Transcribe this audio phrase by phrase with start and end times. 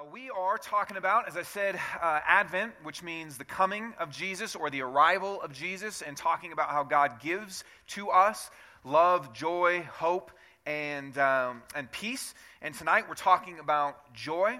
[0.00, 4.10] Uh, we are talking about, as I said, uh, Advent, which means the coming of
[4.10, 8.50] Jesus or the arrival of Jesus, and talking about how God gives to us
[8.84, 10.30] love, joy, hope,
[10.64, 12.34] and, um, and peace.
[12.62, 14.58] And tonight we're talking about joy.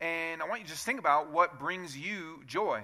[0.00, 2.82] And I want you to just think about what brings you joy.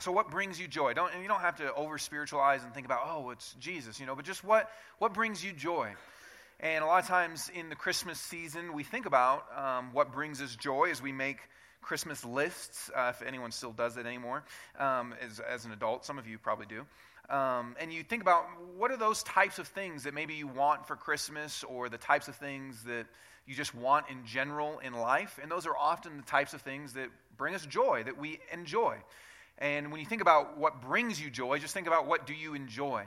[0.00, 0.92] So, what brings you joy?
[0.92, 4.06] Don't, and you don't have to over spiritualize and think about, oh, it's Jesus, you
[4.06, 5.94] know, but just what, what brings you joy?
[6.62, 10.42] And a lot of times in the Christmas season, we think about um, what brings
[10.42, 11.38] us joy as we make
[11.80, 14.44] Christmas lists, uh, if anyone still does it anymore,
[14.78, 16.04] um, as, as an adult.
[16.04, 16.84] Some of you probably do.
[17.34, 18.44] Um, and you think about
[18.76, 22.28] what are those types of things that maybe you want for Christmas or the types
[22.28, 23.06] of things that
[23.46, 25.40] you just want in general in life.
[25.40, 28.96] And those are often the types of things that bring us joy, that we enjoy.
[29.56, 32.52] And when you think about what brings you joy, just think about what do you
[32.52, 33.06] enjoy.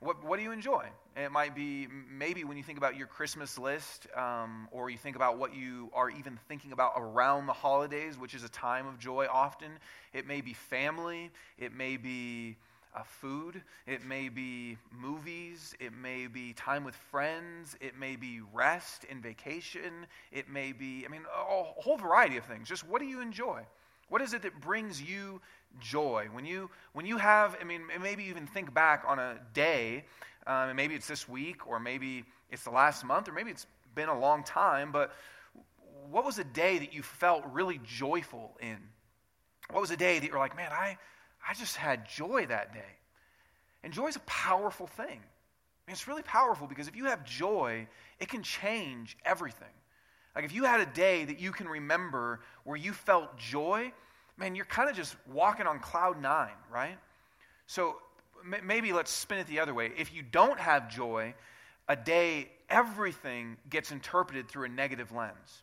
[0.00, 0.86] What, what do you enjoy?
[1.16, 5.16] It might be maybe when you think about your Christmas list, um, or you think
[5.16, 8.98] about what you are even thinking about around the holidays, which is a time of
[8.98, 9.70] joy often.
[10.12, 12.58] It may be family, it may be
[12.94, 18.42] uh, food, it may be movies, it may be time with friends, it may be
[18.52, 22.68] rest and vacation, it may be, I mean, a whole variety of things.
[22.68, 23.62] Just what do you enjoy?
[24.08, 25.40] What is it that brings you
[25.80, 26.28] joy.
[26.32, 30.04] When you, when you have, I mean, maybe even think back on a day,
[30.46, 33.66] um, and maybe it's this week, or maybe it's the last month, or maybe it's
[33.94, 35.12] been a long time, but
[36.10, 38.78] what was a day that you felt really joyful in?
[39.70, 40.98] What was a day that you're like, man, I,
[41.46, 42.80] I just had joy that day?
[43.82, 45.06] And joy is a powerful thing.
[45.06, 47.86] I mean, it's really powerful because if you have joy,
[48.20, 49.68] it can change everything.
[50.34, 53.92] Like if you had a day that you can remember where you felt joy,
[54.38, 56.98] man, you're kind of just walking on cloud nine, right?
[57.66, 57.96] So
[58.64, 59.92] maybe let's spin it the other way.
[59.96, 61.34] If you don't have joy,
[61.88, 65.62] a day, everything gets interpreted through a negative lens.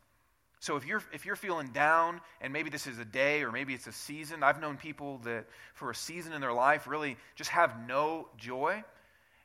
[0.59, 3.73] So if you're if you're feeling down, and maybe this is a day or maybe
[3.73, 7.49] it's a season, I've known people that for a season in their life really just
[7.49, 8.81] have no joy,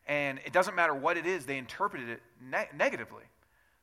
[0.06, 3.24] and it doesn't matter what it is, they interpreted it ne- negatively.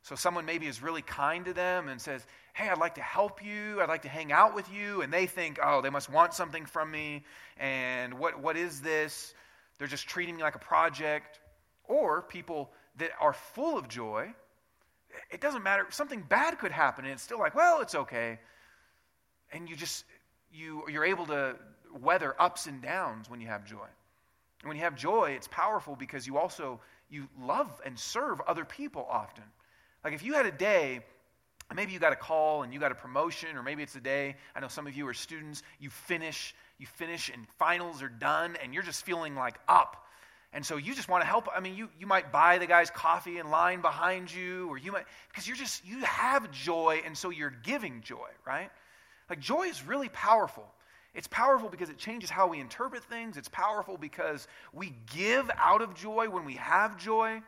[0.01, 2.25] So someone maybe is really kind to them and says,
[2.55, 3.81] hey, I'd like to help you.
[3.81, 5.01] I'd like to hang out with you.
[5.01, 7.25] And they think, oh, they must want something from me.
[7.57, 9.33] And what, what is this?
[9.77, 11.41] They're just treating me like a project.
[11.83, 14.33] Or people that are full of joy,
[15.29, 15.85] it doesn't matter.
[15.89, 18.39] Something bad could happen, and it's still like, well, it's okay.
[19.51, 20.05] And you just,
[20.51, 21.57] you, you're able to
[22.01, 23.85] weather ups and downs when you have joy.
[24.61, 26.79] And when you have joy, it's powerful because you also,
[27.09, 29.43] you love and serve other people often.
[30.05, 31.01] Like if you had a day
[31.73, 34.35] maybe you got a call and you got a promotion or maybe it's a day.
[34.55, 35.63] I know some of you are students.
[35.79, 40.05] You finish you finish and finals are done and you're just feeling like up.
[40.53, 42.89] And so you just want to help i mean you, you might buy the guy's
[42.89, 47.17] coffee in line behind you or you might because you're just you have joy and
[47.17, 48.69] so you're giving joy right?
[49.29, 50.65] Like joy is really powerful.
[51.13, 53.37] It's powerful because it changes how we interpret things.
[53.37, 57.41] It's powerful because we give out of joy when we have joy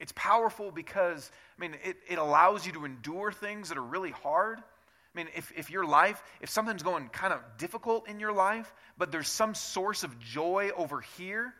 [0.00, 4.10] it's powerful because, I mean, it, it allows you to endure things that are really
[4.10, 4.58] hard.
[4.58, 8.72] I mean, if, if your life, if something's going kind of difficult in your life,
[8.96, 11.52] but there's some source of joy over here,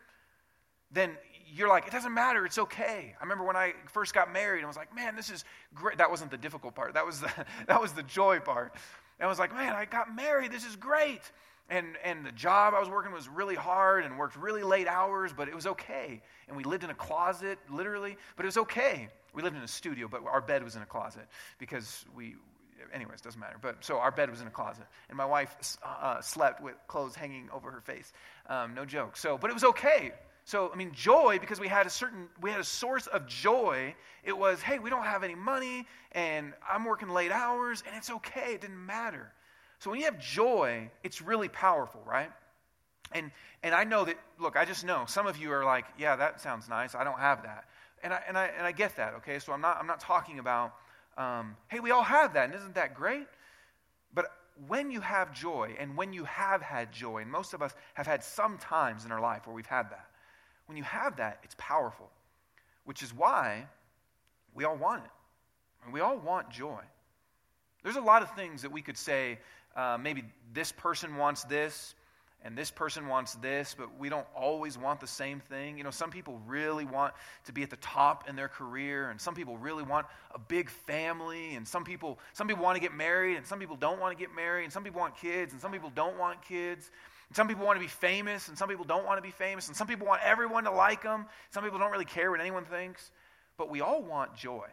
[0.91, 1.11] then
[1.53, 3.13] you're like, it doesn't matter, it's okay.
[3.19, 5.43] I remember when I first got married, I was like, man, this is
[5.75, 5.97] great.
[5.97, 7.31] That wasn't the difficult part, that was the,
[7.67, 8.73] that was the joy part.
[9.19, 11.21] And I was like, man, I got married, this is great.
[11.69, 15.31] And, and the job I was working was really hard and worked really late hours,
[15.31, 16.21] but it was okay.
[16.47, 19.07] And we lived in a closet, literally, but it was okay.
[19.33, 21.27] We lived in a studio, but our bed was in a closet
[21.59, 22.35] because we,
[22.93, 23.57] anyways, doesn't matter.
[23.61, 27.15] But so our bed was in a closet, and my wife uh, slept with clothes
[27.15, 28.11] hanging over her face.
[28.47, 29.15] Um, no joke.
[29.15, 30.11] So, but it was okay.
[30.43, 33.95] So, I mean, joy because we had a certain, we had a source of joy.
[34.23, 38.09] It was, hey, we don't have any money, and I'm working late hours, and it's
[38.09, 38.55] okay.
[38.55, 39.31] It didn't matter.
[39.81, 42.29] So when you have joy, it's really powerful, right?
[43.13, 43.31] And,
[43.63, 46.39] and I know that, look, I just know some of you are like, yeah, that
[46.39, 46.93] sounds nice.
[46.93, 47.65] I don't have that.
[48.03, 49.39] And I, and I, and I get that, okay?
[49.39, 50.75] So I'm not, I'm not talking about,
[51.17, 53.25] um, hey, we all have that, and isn't that great?
[54.13, 54.27] But
[54.67, 58.05] when you have joy, and when you have had joy, and most of us have
[58.05, 60.05] had some times in our life where we've had that,
[60.67, 62.11] when you have that, it's powerful,
[62.85, 63.65] which is why
[64.53, 65.11] we all want it.
[65.83, 66.81] And we all want joy.
[67.81, 69.39] There's a lot of things that we could say
[69.75, 70.23] uh, maybe
[70.53, 71.95] this person wants this
[72.43, 75.77] and this person wants this, but we don't always want the same thing.
[75.77, 77.13] You know, some people really want
[77.45, 80.69] to be at the top in their career, and some people really want a big
[80.69, 84.17] family, and some people some people want to get married, and some people don't want
[84.17, 86.89] to get married, and some people want kids, and some people don't want kids.
[87.29, 89.67] And some people want to be famous, and some people don't want to be famous,
[89.67, 91.27] and some people want everyone to like them.
[91.51, 93.09] Some people don't really care what anyone thinks,
[93.57, 94.67] but we all want joy,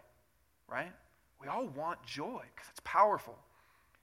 [0.69, 0.93] right?
[1.41, 3.37] We all want joy because it's powerful.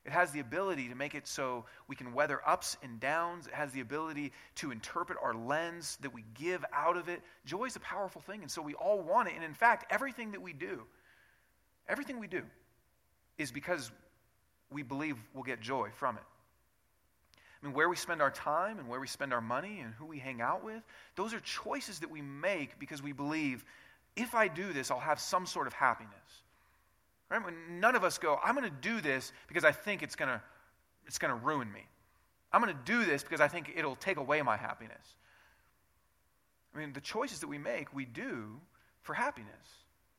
[0.06, 3.48] It has the ability to make it so we can weather ups and downs.
[3.48, 7.22] It has the ability to interpret our lens that we give out of it.
[7.46, 9.34] Joy is a powerful thing, and so we all want it.
[9.36, 10.84] And in fact, everything that we do,
[11.90, 12.44] everything we do,
[13.40, 13.92] is because
[14.70, 16.24] we believe we'll get joy from it.
[17.62, 20.06] I mean, where we spend our time and where we spend our money and who
[20.06, 20.84] we hang out with,
[21.16, 23.66] those are choices that we make because we believe
[24.16, 26.14] if I do this, I'll have some sort of happiness.
[27.30, 27.44] Right?
[27.44, 30.30] When none of us go, I'm going to do this because I think it's going
[30.30, 30.42] to
[31.08, 31.82] it's going to ruin me.
[32.52, 35.16] I'm going to do this because I think it'll take away my happiness.
[36.74, 38.60] I mean, the choices that we make, we do
[39.02, 39.50] for happiness.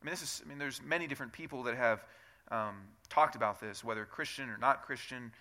[0.00, 0.42] I mean, this is.
[0.44, 2.04] I mean, there's many different people that have
[2.50, 2.76] um,
[3.08, 5.32] talked about this, whether Christian or not Christian.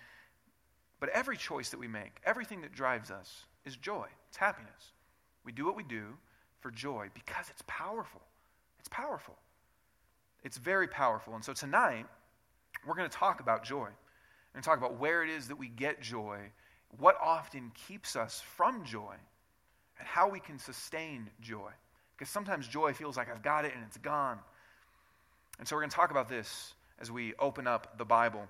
[0.98, 4.06] But every choice that we make, everything that drives us, is joy.
[4.28, 4.92] It's happiness.
[5.44, 6.16] We do what we do
[6.60, 8.22] for joy because it's powerful.
[8.78, 9.36] It's powerful.
[10.44, 11.34] It's very powerful.
[11.34, 12.06] And so tonight,
[12.86, 13.88] we're going to talk about joy.
[14.54, 16.38] To talk about where it is that we get joy,
[16.98, 19.14] what often keeps us from joy,
[19.98, 21.70] and how we can sustain joy.
[22.16, 24.38] Because sometimes joy feels like I've got it and it's gone.
[25.58, 28.48] And so we're going to talk about this as we open up the Bible.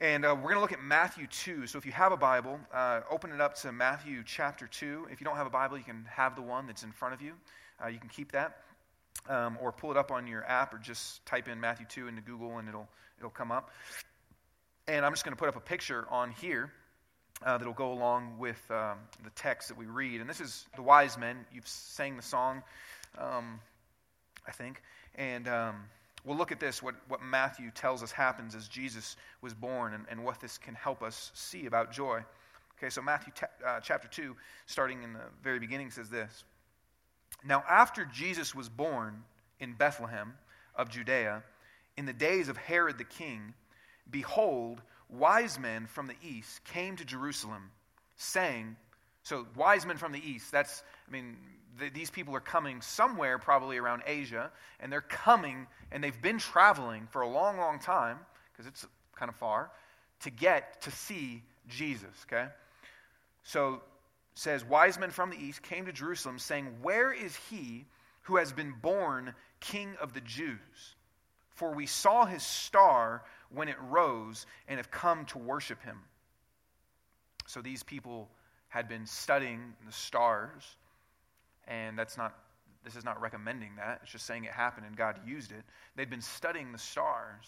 [0.00, 1.66] And uh, we're going to look at Matthew 2.
[1.66, 5.08] So if you have a Bible, uh, open it up to Matthew chapter 2.
[5.10, 7.20] If you don't have a Bible, you can have the one that's in front of
[7.20, 7.32] you.
[7.82, 8.58] Uh, you can keep that
[9.28, 12.22] um, or pull it up on your app, or just type in Matthew 2 into
[12.22, 12.88] Google and it'll,
[13.18, 13.70] it'll come up.
[14.88, 16.72] And I'm just going to put up a picture on here
[17.44, 20.20] uh, that'll go along with um, the text that we read.
[20.20, 21.44] And this is the wise men.
[21.52, 22.62] You've sang the song,
[23.18, 23.60] um,
[24.46, 24.82] I think.
[25.14, 25.76] And um,
[26.24, 30.04] we'll look at this, what, what Matthew tells us happens as Jesus was born, and,
[30.10, 32.20] and what this can help us see about joy.
[32.78, 34.34] Okay, so Matthew t- uh, chapter 2,
[34.66, 36.44] starting in the very beginning, says this.
[37.44, 39.24] Now, after Jesus was born
[39.58, 40.34] in Bethlehem
[40.74, 41.42] of Judea,
[41.96, 43.54] in the days of Herod the king,
[44.10, 47.70] behold, wise men from the east came to Jerusalem,
[48.16, 48.76] saying,
[49.22, 51.36] so wise men from the east, that's, I mean,
[51.78, 54.50] the, these people are coming somewhere probably around Asia,
[54.80, 58.18] and they're coming, and they've been traveling for a long, long time,
[58.52, 58.86] because it's
[59.16, 59.70] kind of far,
[60.20, 62.48] to get to see Jesus, okay?
[63.42, 63.82] So
[64.34, 67.86] says, Wise men from the east came to Jerusalem, saying, Where is he
[68.22, 70.96] who has been born king of the Jews?
[71.50, 75.98] For we saw his star when it rose and have come to worship him.
[77.46, 78.28] So these people
[78.68, 80.76] had been studying the stars,
[81.68, 82.34] and that's not
[82.84, 84.00] this is not recommending that.
[84.02, 85.62] It's just saying it happened and God used it.
[85.94, 87.46] They'd been studying the stars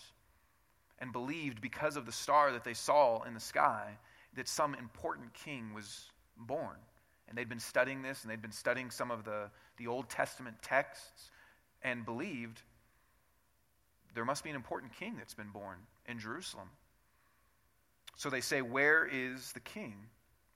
[1.01, 3.99] and believed because of the star that they saw in the sky
[4.37, 6.77] that some important king was born.
[7.29, 10.57] And they'd been studying this, and they'd been studying some of the, the Old Testament
[10.63, 11.31] texts,
[11.83, 12.63] and believed
[14.15, 16.69] there must be an important king that's been born in Jerusalem.
[18.17, 19.95] So they say, Where is the king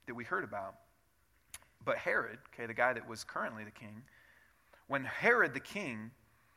[0.07, 0.75] that we heard about?
[1.83, 4.03] But Herod, okay, the guy that was currently the king,
[4.87, 6.11] when Herod the king,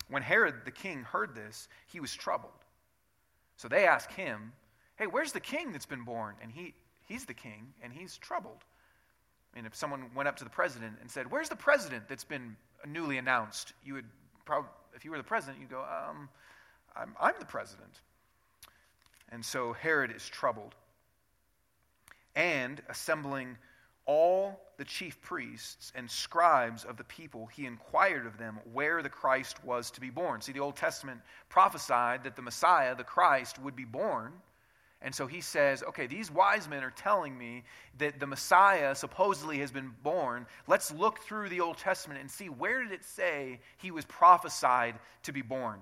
[0.09, 2.53] when Herod the king heard this, he was troubled.
[3.57, 4.53] So they ask him,
[4.97, 6.37] Hey, where's the king that's been born?
[6.43, 6.75] And he,
[7.07, 8.65] he's the king, and he's troubled.
[9.55, 12.57] And if someone went up to the president and said, Where's the president that's been
[12.87, 13.75] newly announced?
[13.85, 14.07] You would
[14.45, 16.29] probably, if you were the president, you'd go, um,
[16.97, 18.01] I'm, I'm the president.
[19.31, 20.75] And so Herod is troubled.
[22.35, 23.57] And assembling
[24.05, 29.09] all the chief priests and scribes of the people, he inquired of them where the
[29.09, 30.41] Christ was to be born.
[30.41, 34.33] See, the Old Testament prophesied that the Messiah, the Christ, would be born.
[35.05, 37.65] And so he says, okay, these wise men are telling me
[37.99, 40.47] that the Messiah supposedly has been born.
[40.69, 44.95] Let's look through the Old Testament and see where did it say he was prophesied
[45.25, 45.81] to be born.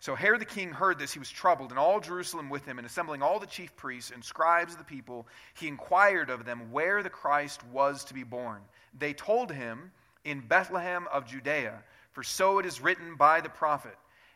[0.00, 1.12] So Herod the king heard this.
[1.12, 4.24] He was troubled, and all Jerusalem with him, and assembling all the chief priests and
[4.24, 8.62] scribes of the people, he inquired of them where the Christ was to be born.
[8.98, 9.92] They told him,
[10.24, 13.96] In Bethlehem of Judea, for so it is written by the prophet.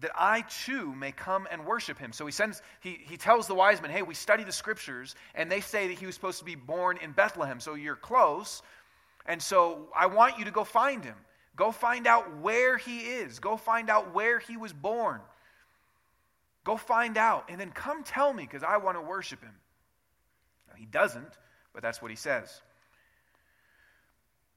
[0.00, 2.12] that I too may come and worship him.
[2.12, 5.50] So he sends, he, he tells the wise men, hey, we study the scriptures, and
[5.50, 7.60] they say that he was supposed to be born in Bethlehem.
[7.60, 8.62] So you're close.
[9.26, 11.16] And so I want you to go find him.
[11.56, 13.40] Go find out where he is.
[13.40, 15.20] Go find out where he was born.
[16.64, 19.54] Go find out, and then come tell me because I want to worship him.
[20.76, 21.32] He doesn't,
[21.72, 22.62] but that's what he says.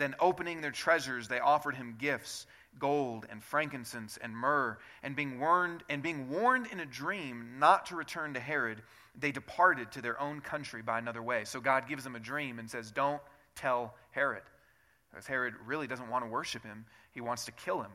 [0.00, 2.46] Then, opening their treasures, they offered him gifts
[2.78, 4.78] gold and frankincense and myrrh.
[5.02, 8.80] And being warned, and being warned in a dream not to return to Herod,
[9.14, 11.44] they departed to their own country by another way.
[11.44, 13.20] So God gives them a dream and says, Don't
[13.54, 14.42] tell Herod.
[15.10, 17.92] Because Herod really doesn't want to worship him, he wants to kill him.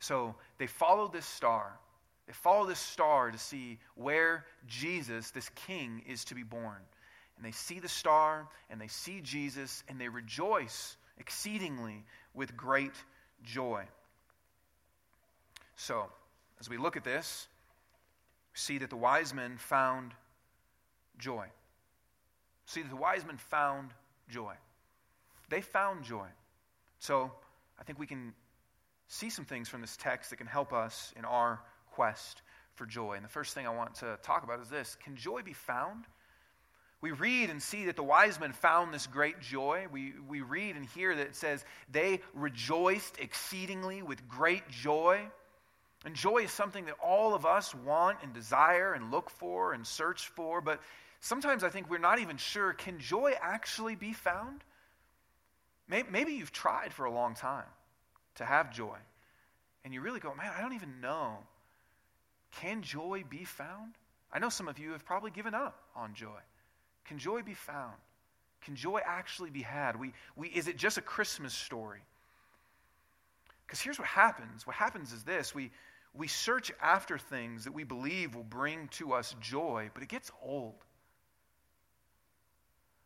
[0.00, 1.78] So they follow this star.
[2.26, 6.80] They follow this star to see where Jesus, this king, is to be born.
[7.36, 12.94] And they see the star and they see Jesus and they rejoice exceedingly with great
[13.42, 13.84] joy.
[15.76, 16.06] So,
[16.60, 17.48] as we look at this,
[18.52, 20.12] we see that the wise men found
[21.18, 21.46] joy.
[22.66, 23.90] See that the wise men found
[24.28, 24.54] joy.
[25.48, 26.26] They found joy.
[26.98, 27.32] So,
[27.78, 28.32] I think we can
[29.08, 31.60] see some things from this text that can help us in our
[31.92, 32.42] quest
[32.74, 33.14] for joy.
[33.14, 36.04] And the first thing I want to talk about is this Can joy be found?
[37.04, 39.88] We read and see that the wise men found this great joy.
[39.92, 45.20] We, we read and hear that it says they rejoiced exceedingly with great joy.
[46.06, 49.86] And joy is something that all of us want and desire and look for and
[49.86, 50.80] search for, but
[51.20, 54.64] sometimes I think we're not even sure can joy actually be found?
[55.86, 57.68] Maybe, maybe you've tried for a long time
[58.36, 58.96] to have joy,
[59.84, 61.36] and you really go, man, I don't even know.
[62.62, 63.92] Can joy be found?
[64.32, 66.40] I know some of you have probably given up on joy.
[67.04, 67.94] Can joy be found?
[68.62, 69.98] Can joy actually be had?
[69.98, 72.00] We, we, is it just a Christmas story?
[73.66, 74.66] Because here's what happens.
[74.66, 75.70] What happens is this we,
[76.14, 80.30] we search after things that we believe will bring to us joy, but it gets
[80.42, 80.74] old.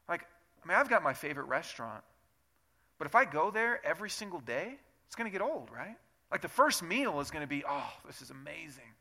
[0.08, 0.26] Like,
[0.62, 2.02] I mean, I've got my favorite restaurant,
[2.98, 4.74] but if I go there every single day,
[5.06, 5.96] it's going to get old, right?
[6.30, 8.92] Like, the first meal is going to be, oh, this is amazing.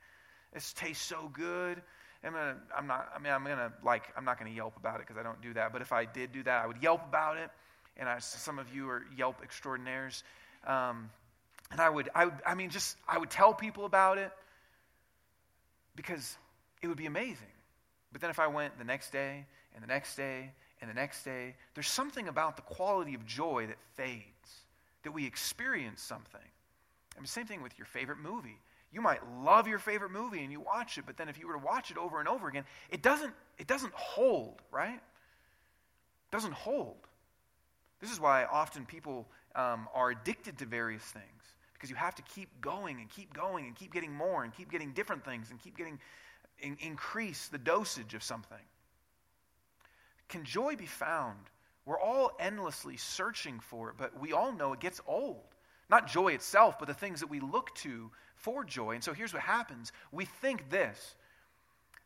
[0.53, 1.81] This tastes so good.
[2.24, 5.07] I'm gonna, I'm not, I mean, I'm gonna like, I'm not gonna Yelp about it
[5.07, 5.71] because I don't do that.
[5.71, 7.50] But if I did do that, I would Yelp about it.
[7.95, 10.24] And I, some of you are Yelp extraordinaires.
[10.65, 11.09] Um,
[11.71, 14.31] and I would, I would, I mean, just, I would tell people about it
[15.95, 16.38] because
[16.81, 17.47] it would be amazing.
[18.12, 21.24] But then if I went the next day and the next day and the next
[21.24, 24.24] day, there's something about the quality of joy that fades,
[25.03, 26.39] that we experience something.
[27.15, 28.59] I mean, same thing with your favorite movie.
[28.91, 31.53] You might love your favorite movie and you watch it, but then if you were
[31.53, 34.96] to watch it over and over again, it doesn't, it doesn't hold, right?
[34.96, 36.98] It doesn't hold.
[38.00, 41.25] This is why often people um, are addicted to various things
[41.74, 44.72] because you have to keep going and keep going and keep getting more and keep
[44.72, 46.00] getting different things and keep getting
[46.60, 48.58] in, increase the dosage of something.
[50.29, 51.39] Can joy be found?
[51.86, 55.46] We're all endlessly searching for it, but we all know it gets old.
[55.89, 58.96] Not joy itself, but the things that we look to for joy.
[58.96, 61.15] And so here's what happens we think this.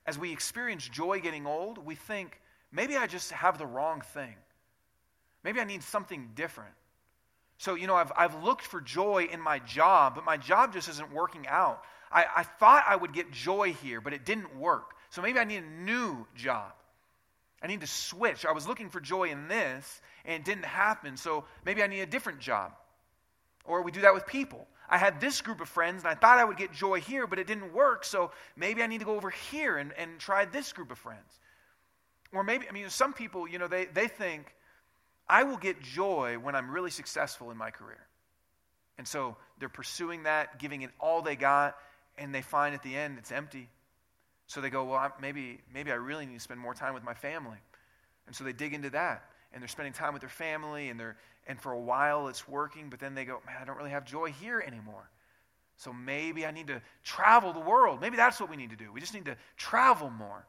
[0.05, 2.39] As we experience joy getting old, we think,
[2.71, 4.35] maybe I just have the wrong thing.
[5.43, 6.73] Maybe I need something different.
[7.57, 10.89] So, you know, I've, I've looked for joy in my job, but my job just
[10.89, 11.83] isn't working out.
[12.11, 14.95] I, I thought I would get joy here, but it didn't work.
[15.11, 16.73] So maybe I need a new job.
[17.61, 18.45] I need to switch.
[18.45, 21.17] I was looking for joy in this, and it didn't happen.
[21.17, 22.71] So maybe I need a different job.
[23.65, 24.67] Or we do that with people.
[24.89, 27.39] I had this group of friends and I thought I would get joy here, but
[27.39, 30.73] it didn't work, so maybe I need to go over here and, and try this
[30.73, 31.39] group of friends.
[32.33, 34.53] Or maybe, I mean, some people, you know, they, they think,
[35.27, 38.05] I will get joy when I'm really successful in my career.
[38.97, 41.77] And so they're pursuing that, giving it all they got,
[42.17, 43.69] and they find at the end it's empty.
[44.47, 47.13] So they go, well, maybe, maybe I really need to spend more time with my
[47.13, 47.57] family.
[48.27, 51.17] And so they dig into that, and they're spending time with their family, and they're
[51.47, 54.05] and for a while it's working, but then they go, man, I don't really have
[54.05, 55.09] joy here anymore.
[55.77, 58.01] So maybe I need to travel the world.
[58.01, 58.91] Maybe that's what we need to do.
[58.91, 60.45] We just need to travel more.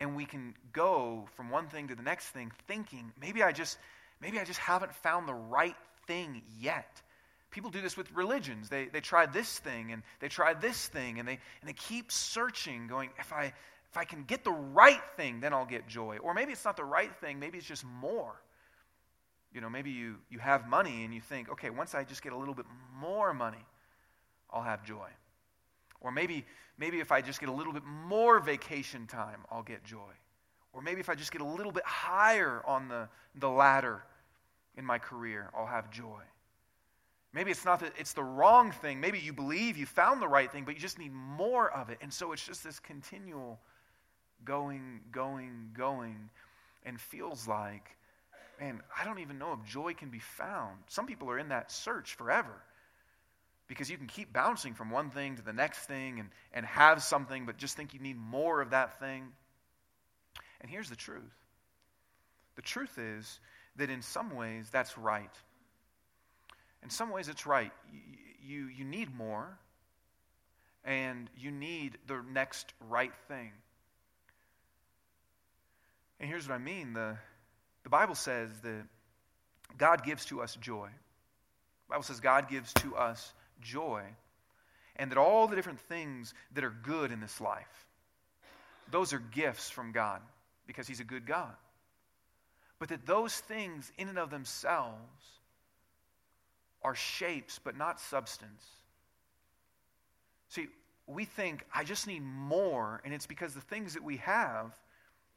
[0.00, 3.78] And we can go from one thing to the next thing thinking, maybe I just
[4.20, 5.76] maybe I just haven't found the right
[6.06, 7.02] thing yet.
[7.50, 8.68] People do this with religions.
[8.68, 12.12] They, they try this thing and they try this thing and they, and they keep
[12.12, 13.44] searching, going, if I,
[13.90, 16.18] if I can get the right thing, then I'll get joy.
[16.18, 18.40] Or maybe it's not the right thing, maybe it's just more.
[19.52, 22.32] You know, maybe you, you have money and you think, okay, once I just get
[22.32, 22.66] a little bit
[23.00, 23.64] more money,
[24.50, 25.08] I'll have joy.
[26.00, 26.44] Or maybe,
[26.78, 30.12] maybe if I just get a little bit more vacation time, I'll get joy.
[30.72, 34.02] Or maybe if I just get a little bit higher on the, the ladder
[34.76, 36.22] in my career, I'll have joy.
[37.32, 39.00] Maybe it's not that it's the wrong thing.
[39.00, 41.98] Maybe you believe you found the right thing, but you just need more of it.
[42.00, 43.58] And so it's just this continual
[44.44, 46.30] going, going, going,
[46.84, 47.96] and feels like,
[48.60, 50.76] man, I don't even know if joy can be found.
[50.88, 52.54] Some people are in that search forever
[53.68, 57.02] because you can keep bouncing from one thing to the next thing and, and have
[57.02, 59.28] something, but just think you need more of that thing.
[60.60, 61.22] And here's the truth
[62.56, 63.38] the truth is
[63.76, 65.30] that in some ways that's right.
[66.82, 67.70] In some ways it's right.
[67.92, 68.00] You,
[68.42, 69.58] you, you need more,
[70.84, 73.52] and you need the next right thing.
[76.18, 77.16] And here's what I mean the,
[77.88, 78.84] the Bible says that
[79.78, 80.88] God gives to us joy.
[80.88, 84.02] The Bible says God gives to us joy,
[84.96, 87.86] and that all the different things that are good in this life,
[88.90, 90.20] those are gifts from God
[90.66, 91.54] because He's a good God.
[92.78, 95.24] But that those things, in and of themselves,
[96.82, 98.62] are shapes but not substance.
[100.50, 100.66] See,
[101.06, 104.78] we think, I just need more, and it's because the things that we have,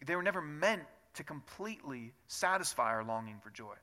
[0.05, 0.83] they were never meant
[1.15, 3.75] to completely satisfy our longing for joy.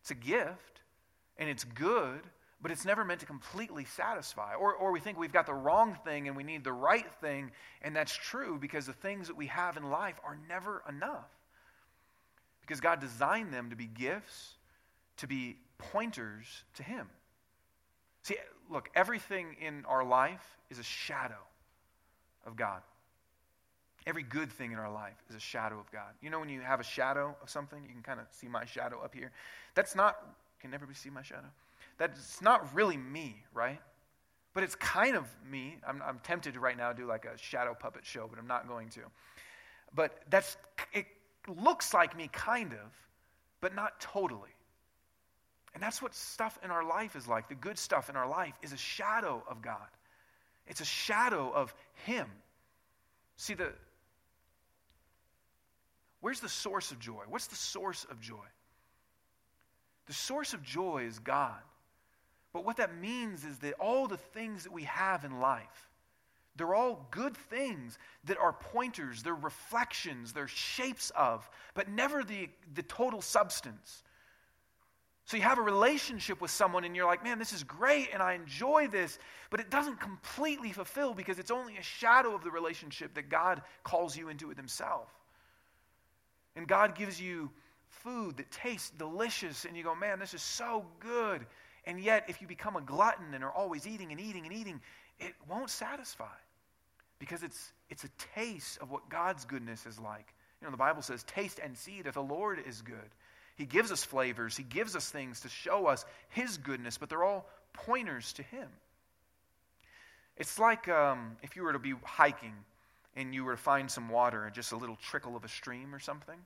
[0.00, 0.82] It's a gift,
[1.38, 2.20] and it's good,
[2.60, 4.54] but it's never meant to completely satisfy.
[4.54, 7.50] Or, or we think we've got the wrong thing and we need the right thing,
[7.82, 11.30] and that's true because the things that we have in life are never enough.
[12.60, 14.54] Because God designed them to be gifts,
[15.18, 17.08] to be pointers to Him.
[18.22, 18.36] See,
[18.70, 21.42] look, everything in our life is a shadow
[22.46, 22.82] of God.
[24.06, 26.12] Every good thing in our life is a shadow of God.
[26.20, 28.64] You know, when you have a shadow of something, you can kind of see my
[28.64, 29.30] shadow up here.
[29.74, 30.16] That's not,
[30.60, 31.48] can everybody see my shadow?
[31.98, 33.80] That's not really me, right?
[34.54, 35.76] But it's kind of me.
[35.86, 38.66] I'm, I'm tempted to right now do like a shadow puppet show, but I'm not
[38.68, 39.00] going to.
[39.94, 40.56] But that's,
[40.92, 41.06] it
[41.46, 42.90] looks like me kind of,
[43.60, 44.50] but not totally.
[45.74, 47.48] And that's what stuff in our life is like.
[47.48, 49.88] The good stuff in our life is a shadow of God.
[50.66, 51.74] It's a shadow of
[52.04, 52.26] Him.
[53.36, 53.72] See, the,
[56.22, 57.24] where's the source of joy?
[57.28, 58.46] What's the source of joy?
[60.06, 61.60] The source of joy is God.
[62.54, 65.90] But what that means is that all the things that we have in life,
[66.56, 72.48] they're all good things that are pointers, they're reflections, they're shapes of, but never the,
[72.74, 74.02] the total substance.
[75.24, 78.22] So you have a relationship with someone and you're like, man, this is great and
[78.22, 79.18] I enjoy this,
[79.50, 83.62] but it doesn't completely fulfill because it's only a shadow of the relationship that God
[83.82, 85.08] calls you into with Himself.
[86.56, 87.50] And God gives you
[87.88, 91.46] food that tastes delicious and you go, man, this is so good.
[91.84, 94.80] And yet, if you become a glutton and are always eating and eating and eating,
[95.18, 96.24] it won't satisfy
[97.18, 100.34] because it's, it's a taste of what God's goodness is like.
[100.60, 102.96] You know, the Bible says, taste and see that the Lord is good.
[103.56, 107.24] He gives us flavors, He gives us things to show us His goodness, but they're
[107.24, 108.68] all pointers to Him.
[110.36, 112.54] It's like um, if you were to be hiking
[113.16, 115.98] and you were to find some water, just a little trickle of a stream or
[115.98, 116.38] something.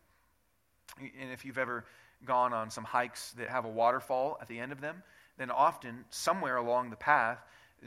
[0.99, 1.85] And if you've ever
[2.25, 5.03] gone on some hikes that have a waterfall at the end of them,
[5.39, 7.39] then often somewhere along the path,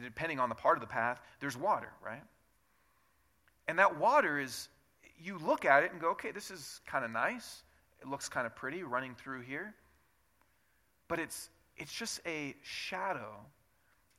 [0.03, 2.21] depending on the part of the path, there's water, right?
[3.67, 4.69] And that water is,
[5.21, 7.63] you look at it and go, okay, this is kind of nice.
[8.01, 9.73] It looks kind of pretty running through here.
[11.07, 13.35] But it's, it's just a shadow,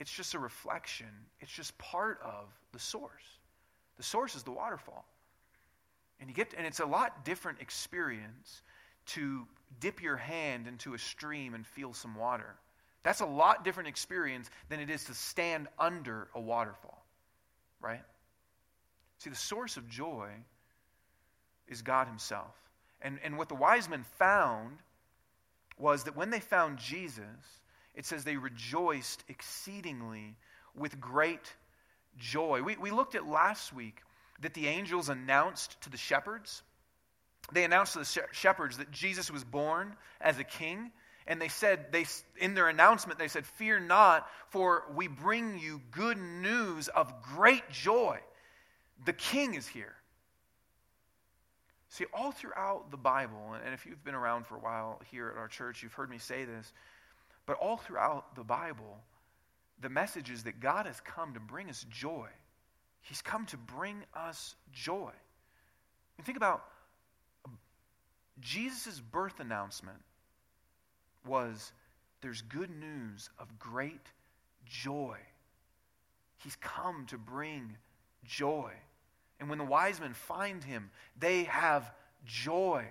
[0.00, 1.08] it's just a reflection,
[1.40, 3.39] it's just part of the source.
[4.00, 5.04] The source is the waterfall.
[6.18, 8.62] And you get and it's a lot different experience
[9.06, 9.46] to
[9.78, 12.56] dip your hand into a stream and feel some water
[13.02, 17.02] that's a lot different experience than it is to stand under a waterfall,
[17.80, 18.02] right?
[19.18, 20.28] See, the source of joy
[21.66, 22.54] is God Himself.
[23.02, 24.78] And, and what the wise men found
[25.78, 27.24] was that when they found Jesus,
[27.94, 30.36] it says they rejoiced exceedingly
[30.74, 31.54] with great
[32.20, 32.62] joy.
[32.62, 34.02] We, we looked at last week
[34.42, 36.62] that the angels announced to the shepherds.
[37.52, 40.92] They announced to the shepherds that Jesus was born as a king
[41.26, 42.06] and they said they
[42.38, 47.68] in their announcement they said fear not for we bring you good news of great
[47.70, 48.18] joy
[49.04, 49.94] the king is here
[51.88, 55.36] see all throughout the bible and if you've been around for a while here at
[55.36, 56.72] our church you've heard me say this
[57.46, 58.98] but all throughout the bible
[59.80, 62.28] the message is that god has come to bring us joy
[63.02, 65.10] he's come to bring us joy
[66.16, 66.64] and think about
[68.40, 69.98] jesus' birth announcement
[71.26, 71.72] was
[72.20, 74.06] there's good news of great
[74.66, 75.16] joy.
[76.38, 77.76] He's come to bring
[78.24, 78.72] joy.
[79.38, 81.90] And when the wise men find him, they have
[82.24, 82.86] joy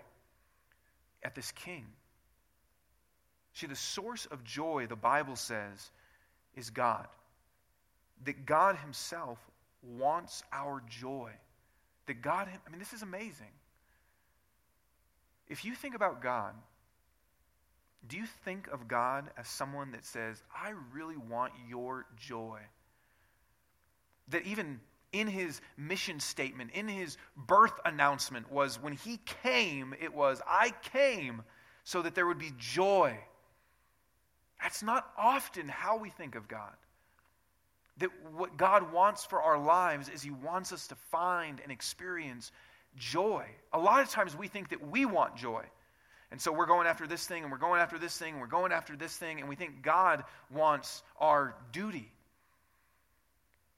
[1.23, 1.86] at this king.
[3.54, 5.91] See, the source of joy, the Bible says,
[6.60, 7.08] is God.
[8.26, 9.39] That God Himself
[9.82, 11.32] wants our joy.
[12.06, 13.48] That God, I mean, this is amazing.
[15.48, 16.54] If you think about God,
[18.08, 22.60] do you think of God as someone that says, I really want your joy?
[24.30, 24.80] That even
[25.12, 30.72] in his mission statement, in his birth announcement, was when he came, it was, I
[30.93, 31.41] came
[31.84, 33.17] so that there would be joy.
[34.62, 36.74] That's not often how we think of God.
[37.98, 42.52] That what God wants for our lives is He wants us to find and experience
[42.95, 43.45] joy.
[43.74, 45.63] A lot of times we think that we want joy.
[46.32, 48.48] And so we're going after this thing, and we're going after this thing, and we're
[48.48, 52.12] going after this thing, and we think God wants our duty.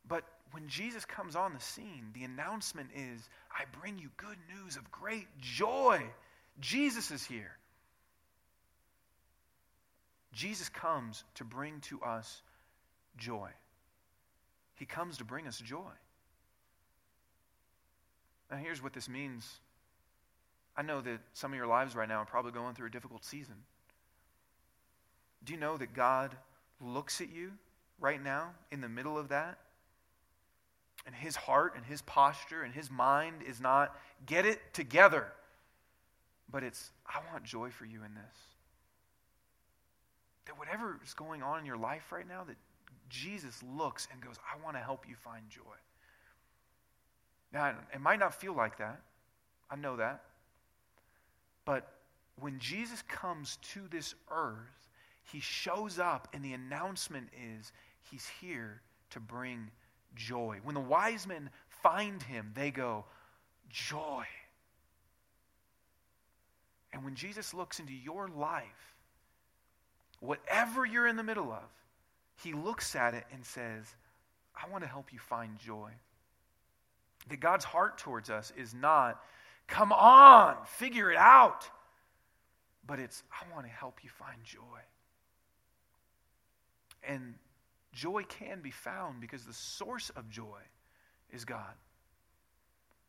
[0.08, 4.76] But when Jesus comes on the scene, the announcement is I bring you good news
[4.76, 6.04] of great joy.
[6.60, 7.56] Jesus is here.
[10.34, 12.42] Jesus comes to bring to us
[13.18, 13.50] joy.
[14.76, 15.92] He comes to bring us joy.
[18.50, 19.60] Now, here's what this means.
[20.76, 23.24] I know that some of your lives right now are probably going through a difficult
[23.24, 23.56] season.
[25.44, 26.36] Do you know that God
[26.80, 27.52] looks at you
[28.00, 29.58] right now in the middle of that?
[31.06, 35.28] And his heart and his posture and his mind is not, get it together.
[36.52, 38.38] But it's, I want joy for you in this.
[40.46, 42.58] That whatever is going on in your life right now, that
[43.10, 45.62] Jesus looks and goes, I want to help you find joy.
[47.54, 49.02] Now, it might not feel like that.
[49.70, 50.24] I know that.
[51.66, 51.92] But
[52.40, 54.90] when Jesus comes to this earth,
[55.32, 57.28] he shows up, and the announcement
[57.58, 57.72] is
[58.10, 59.70] he's here to bring
[60.16, 60.60] joy.
[60.64, 63.06] When the wise men find him, they go,
[63.70, 64.26] Joy.
[66.92, 68.96] And when Jesus looks into your life,
[70.22, 71.64] whatever you're in the middle of,
[72.42, 73.84] he looks at it and says,
[74.56, 75.92] I want to help you find joy.
[77.30, 79.22] That God's heart towards us is not,
[79.68, 81.70] come on, figure it out.
[82.88, 84.62] But it's, I want to help you find joy.
[87.04, 87.36] And
[87.94, 90.60] joy can be found because the source of joy
[91.32, 91.74] is God.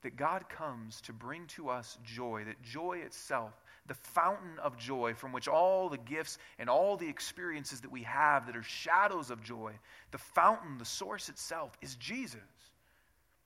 [0.03, 5.15] That God comes to bring to us joy, that joy itself the fountain of joy
[5.15, 9.31] from which all the gifts and all the experiences that we have that are shadows
[9.31, 9.73] of joy,
[10.13, 12.41] the fountain, the source itself is Jesus.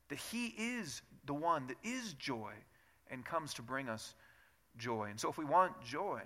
[0.09, 2.53] That He is the one that is joy
[3.11, 4.15] and comes to bring us
[4.79, 5.09] joy.
[5.11, 6.21] And so if we want joy,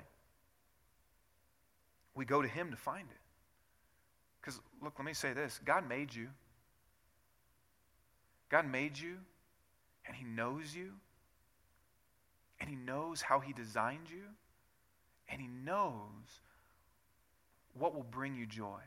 [2.15, 3.17] we go to Him to find it.
[4.41, 6.29] Because, look, let me say this God made you.
[8.49, 9.17] God made you,
[10.07, 10.91] and He knows you,
[12.61, 14.23] and He knows how He designed you,
[15.29, 16.41] and He knows
[17.75, 18.81] what will bring you joy.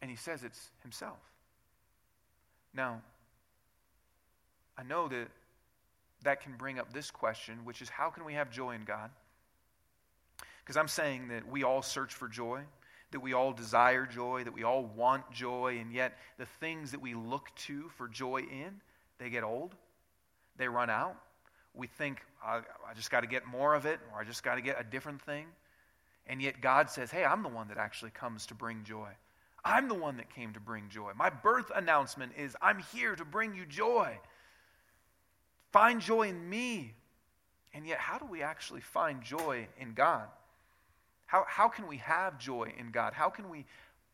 [0.00, 1.18] And He says it's Himself.
[2.74, 3.02] Now,
[4.76, 5.28] I know that
[6.22, 9.10] that can bring up this question, which is how can we have joy in God?
[10.60, 12.60] Because I'm saying that we all search for joy,
[13.12, 17.00] that we all desire joy, that we all want joy, and yet the things that
[17.00, 18.80] we look to for joy in,
[19.18, 19.74] they get old,
[20.56, 21.16] they run out,
[21.74, 24.56] we think, I, I just got to get more of it, or I just got
[24.56, 25.46] to get a different thing.
[26.26, 29.08] And yet God says, hey, I'm the one that actually comes to bring joy.
[29.64, 31.12] I'm the one that came to bring joy.
[31.16, 34.18] My birth announcement is I'm here to bring you joy.
[35.72, 36.94] Find joy in me.
[37.74, 40.26] And yet, how do we actually find joy in God?
[41.26, 43.12] How, how can we have joy in God?
[43.12, 43.66] How can we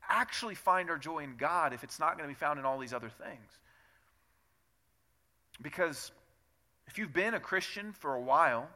[0.08, 2.78] actually find our joy in God if it's not going to be found in all
[2.78, 3.58] these other things?
[5.62, 6.10] Because
[6.86, 8.68] if you've been a Christian for a while,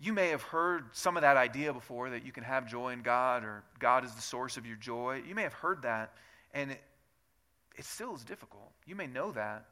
[0.00, 3.02] you may have heard some of that idea before that you can have joy in
[3.02, 5.22] God or God is the source of your joy.
[5.26, 6.12] You may have heard that,
[6.54, 6.80] and it,
[7.76, 8.70] it still is difficult.
[8.86, 9.66] You may know that.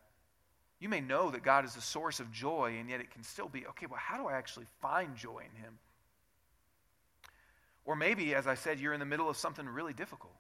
[0.81, 3.49] You may know that God is the source of joy, and yet it can still
[3.49, 5.79] be okay, well, how do I actually find joy in Him?
[7.85, 10.35] Or maybe, as I said, you're in the middle of something really difficult.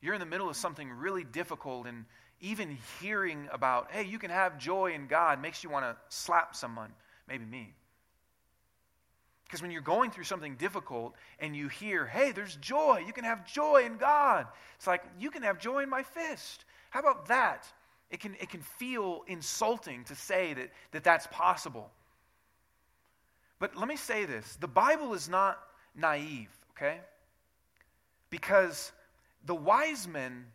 [0.00, 2.04] You're in the middle of something really difficult, and,
[2.40, 6.54] even hearing about, hey, you can have joy in God makes you want to slap
[6.54, 6.92] someone,
[7.28, 7.74] maybe me.
[9.44, 13.24] Because when you're going through something difficult and you hear, hey, there's joy, you can
[13.24, 14.46] have joy in God,
[14.76, 16.64] it's like, you can have joy in my fist.
[16.90, 17.66] How about that?
[18.10, 21.90] It can, it can feel insulting to say that, that that's possible.
[23.58, 25.58] But let me say this the Bible is not
[25.94, 27.00] naive, okay?
[28.30, 28.92] Because
[29.44, 30.46] the wise men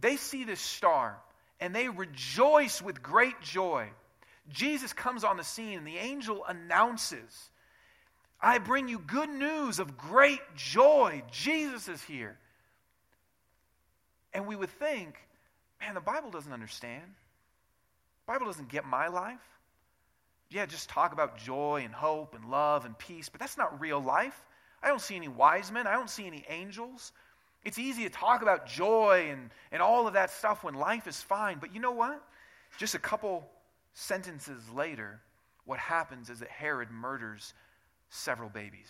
[0.00, 1.16] they see this star
[1.60, 3.88] and they rejoice with great joy.
[4.50, 7.50] Jesus comes on the scene, and the angel announces,
[8.40, 11.22] I bring you good news of great joy.
[11.32, 12.38] Jesus is here.
[14.32, 15.16] And we would think,
[15.80, 17.02] man, the Bible doesn't understand.
[18.26, 19.40] The Bible doesn't get my life.
[20.50, 24.00] Yeah, just talk about joy and hope and love and peace, but that's not real
[24.00, 24.40] life.
[24.82, 25.86] I don't see any wise men.
[25.86, 27.12] I don't see any angels.
[27.66, 31.20] It's easy to talk about joy and, and all of that stuff when life is
[31.20, 31.58] fine.
[31.58, 32.22] But you know what?
[32.78, 33.44] Just a couple
[33.92, 35.20] sentences later,
[35.64, 37.54] what happens is that Herod murders
[38.08, 38.88] several babies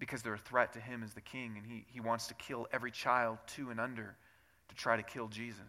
[0.00, 2.66] because they're a threat to him as the king, and he, he wants to kill
[2.72, 4.16] every child two and under
[4.68, 5.62] to try to kill Jesus.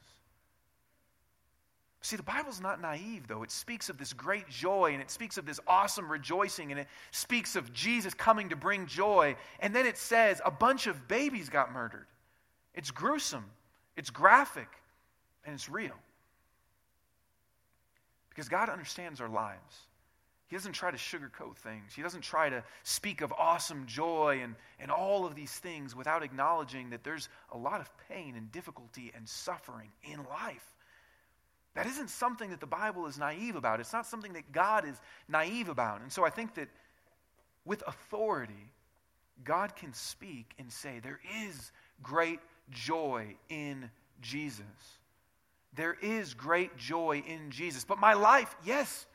[2.01, 3.43] See, the Bible's not naive, though.
[3.43, 6.88] It speaks of this great joy and it speaks of this awesome rejoicing and it
[7.12, 9.36] speaks of Jesus coming to bring joy.
[9.60, 12.05] And then it says a bunch of babies got murdered.
[12.75, 13.45] It's gruesome,
[13.95, 14.69] it's graphic,
[15.43, 15.95] and it's real.
[18.29, 19.88] Because God understands our lives.
[20.47, 21.93] He doesn't try to sugarcoat things.
[21.93, 26.23] He doesn't try to speak of awesome joy and, and all of these things without
[26.23, 30.76] acknowledging that there's a lot of pain and difficulty and suffering in life.
[31.77, 33.79] That isn't something that the Bible is naive about.
[33.79, 36.01] It's not something that God is naive about.
[36.01, 36.69] And so I think that
[37.65, 38.71] with authority,
[39.43, 42.39] God can speak and say, There is great
[42.71, 44.65] joy in Jesus.
[45.75, 47.85] There is great joy in Jesus.
[47.85, 49.05] But my life, yes,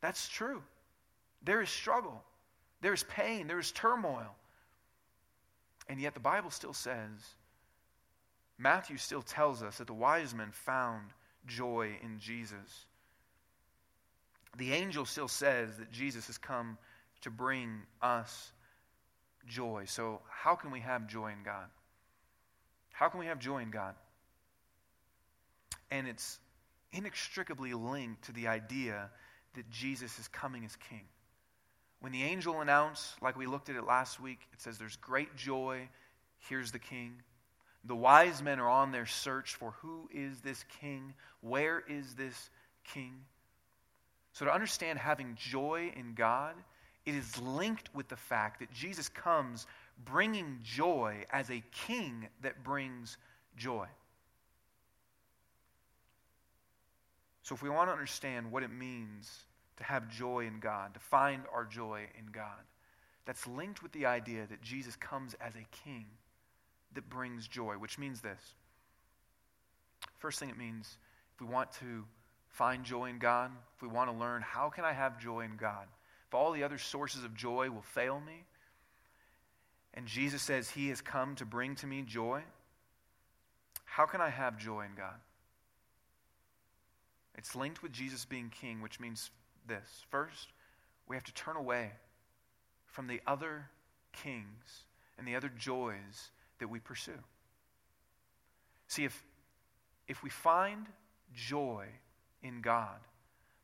[0.00, 0.62] that's true.
[1.42, 2.22] There is struggle,
[2.80, 4.36] there is pain, there is turmoil.
[5.88, 7.34] And yet the Bible still says,
[8.56, 11.12] Matthew still tells us that the wise men found
[11.46, 12.86] joy in Jesus.
[14.56, 16.76] The angel still says that Jesus has come
[17.22, 18.52] to bring us
[19.46, 19.84] joy.
[19.86, 21.66] So, how can we have joy in God?
[22.92, 23.94] How can we have joy in God?
[25.90, 26.38] And it's
[26.92, 29.10] inextricably linked to the idea
[29.54, 31.04] that Jesus is coming as king.
[32.00, 35.36] When the angel announced, like we looked at it last week, it says there's great
[35.36, 35.88] joy.
[36.48, 37.22] Here's the king.
[37.84, 41.14] The wise men are on their search for who is this king?
[41.40, 42.50] Where is this
[42.92, 43.14] king?
[44.32, 46.54] So, to understand having joy in God,
[47.06, 49.66] it is linked with the fact that Jesus comes
[50.04, 53.16] bringing joy as a king that brings
[53.56, 53.86] joy.
[57.42, 59.44] So, if we want to understand what it means
[59.78, 62.60] to have joy in God, to find our joy in God,
[63.24, 66.06] that's linked with the idea that Jesus comes as a king
[66.94, 68.40] that brings joy, which means this.
[70.18, 70.98] First thing it means,
[71.34, 72.04] if we want to
[72.48, 75.56] find joy in God, if we want to learn how can I have joy in
[75.56, 75.86] God,
[76.28, 78.44] if all the other sources of joy will fail me,
[79.94, 82.42] and Jesus says he has come to bring to me joy,
[83.84, 85.18] how can I have joy in God?
[87.36, 89.30] It's linked with Jesus being king, which means
[89.66, 90.04] this.
[90.10, 90.48] First,
[91.08, 91.90] we have to turn away
[92.86, 93.68] from the other
[94.12, 94.84] kings
[95.18, 97.18] and the other joys that we pursue.
[98.86, 99.22] See, if,
[100.08, 100.86] if we find
[101.34, 101.86] joy
[102.42, 102.98] in God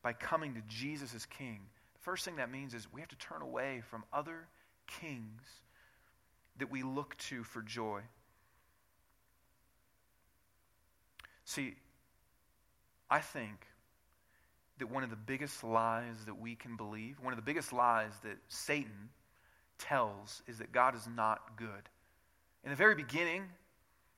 [0.02, 1.60] by coming to Jesus as King,
[1.94, 4.46] the first thing that means is we have to turn away from other
[4.86, 5.42] kings
[6.58, 8.00] that we look to for joy.
[11.44, 11.74] See,
[13.10, 13.66] I think
[14.78, 18.12] that one of the biggest lies that we can believe, one of the biggest lies
[18.22, 19.10] that Satan
[19.78, 21.88] tells, is that God is not good.
[22.66, 23.44] In the very beginning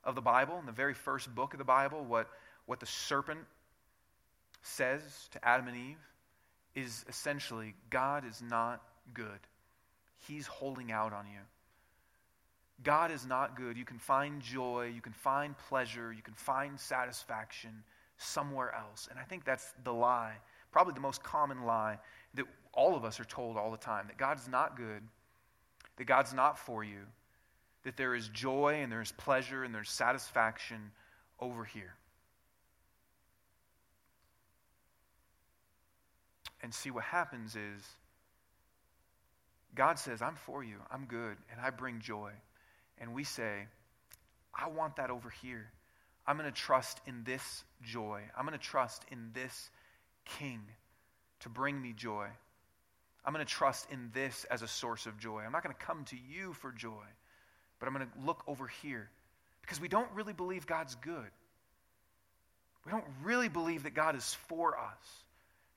[0.04, 2.30] of the Bible, in the very first book of the Bible, what,
[2.64, 3.40] what the serpent
[4.62, 5.98] says to Adam and Eve
[6.74, 8.82] is essentially God is not
[9.12, 9.38] good.
[10.26, 11.40] He's holding out on you.
[12.82, 13.76] God is not good.
[13.76, 17.82] You can find joy, you can find pleasure, you can find satisfaction
[18.16, 19.08] somewhere else.
[19.10, 20.36] And I think that's the lie,
[20.72, 21.98] probably the most common lie
[22.32, 25.02] that all of us are told all the time that God's not good,
[25.98, 27.00] that God's not for you,
[27.84, 30.90] that there is joy and there's pleasure and there's satisfaction
[31.40, 31.94] over here.
[36.60, 37.82] And see, what happens is
[39.74, 42.32] God says, I'm for you, I'm good, and I bring joy.
[42.98, 43.66] And we say,
[44.52, 45.70] I want that over here.
[46.26, 48.22] I'm going to trust in this joy.
[48.36, 49.70] I'm going to trust in this
[50.24, 50.60] king
[51.40, 52.26] to bring me joy.
[53.24, 55.42] I'm going to trust in this as a source of joy.
[55.46, 57.04] I'm not going to come to you for joy
[57.78, 59.08] but I'm going to look over here
[59.62, 61.30] because we don't really believe God's good.
[62.84, 65.24] We don't really believe that God is for us,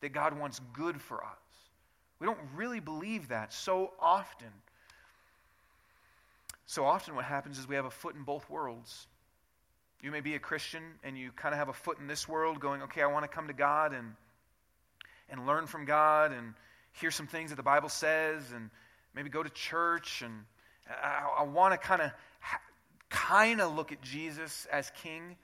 [0.02, 1.30] that God wants good for us.
[2.20, 4.48] We don't really believe that so often.
[6.68, 9.08] So often, what happens is we have a foot in both worlds.
[10.02, 12.60] You may be a Christian and you kind of have a foot in this world
[12.60, 14.14] going, okay, I want to come to God and,
[15.30, 16.54] and learn from God and
[16.94, 18.70] hear some things that the Bible says and
[19.14, 20.22] maybe go to church.
[20.22, 20.46] And
[21.04, 22.12] I, I want to kind of
[23.10, 25.36] kind of look at Jesus as king,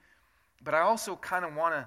[0.62, 1.86] but I also kind of want to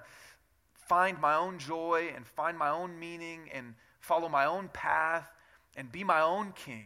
[0.73, 5.27] find my own joy and find my own meaning and follow my own path
[5.75, 6.85] and be my own king.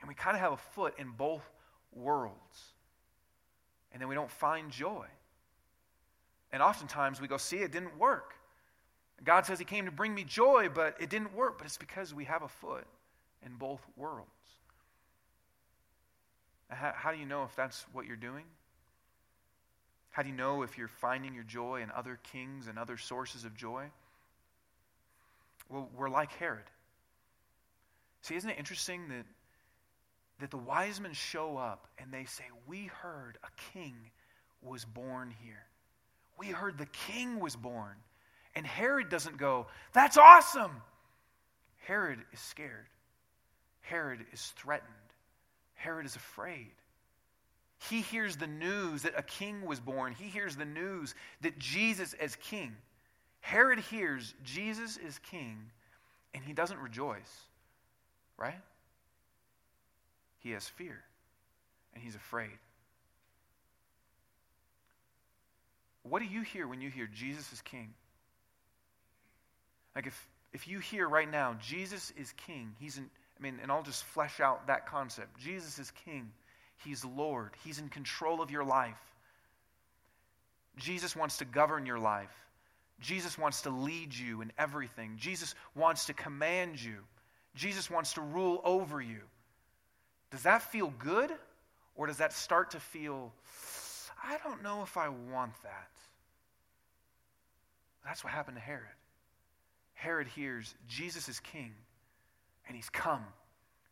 [0.00, 1.42] And we kind of have a foot in both
[1.92, 2.74] worlds.
[3.92, 5.06] And then we don't find joy.
[6.52, 8.34] And oftentimes we go, see, it didn't work.
[9.24, 11.58] God says He came to bring me joy, but it didn't work.
[11.58, 12.86] But it's because we have a foot
[13.44, 14.30] in both worlds.
[16.68, 18.44] How, how do you know if that's what you're doing?
[20.10, 23.44] How do you know if you're finding your joy in other kings and other sources
[23.44, 23.84] of joy?
[25.68, 26.64] Well, we're like Herod.
[28.22, 29.24] See, isn't it interesting that,
[30.40, 33.94] that the wise men show up and they say, We heard a king
[34.62, 35.64] was born here.
[36.38, 37.94] We heard the king was born.
[38.54, 40.82] And Herod doesn't go, That's awesome.
[41.86, 42.86] Herod is scared.
[43.80, 44.92] Herod is threatened.
[45.78, 46.72] Herod is afraid.
[47.88, 50.12] He hears the news that a king was born.
[50.12, 52.74] He hears the news that Jesus is king.
[53.40, 55.70] Herod hears Jesus is king,
[56.34, 57.46] and he doesn't rejoice,
[58.36, 58.60] right?
[60.40, 60.98] He has fear,
[61.94, 62.58] and he's afraid.
[66.02, 67.94] What do you hear when you hear Jesus is king?
[69.94, 73.70] Like if, if you hear right now, Jesus is king, he's in, I mean, and
[73.70, 75.38] I'll just flesh out that concept.
[75.38, 76.30] Jesus is king.
[76.84, 77.50] He's Lord.
[77.64, 78.96] He's in control of your life.
[80.76, 82.32] Jesus wants to govern your life.
[83.00, 85.16] Jesus wants to lead you in everything.
[85.16, 86.96] Jesus wants to command you.
[87.54, 89.20] Jesus wants to rule over you.
[90.30, 91.30] Does that feel good?
[91.94, 93.32] Or does that start to feel,
[94.22, 95.90] I don't know if I want that?
[98.04, 98.84] That's what happened to Herod.
[99.94, 101.72] Herod hears Jesus is king
[102.68, 103.24] and he's come.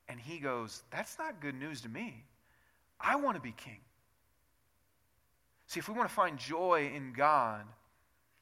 [0.08, 2.24] And he goes, That's not good news to me.
[3.00, 3.80] I want to be king.
[5.66, 7.64] See, if we want to find joy in God,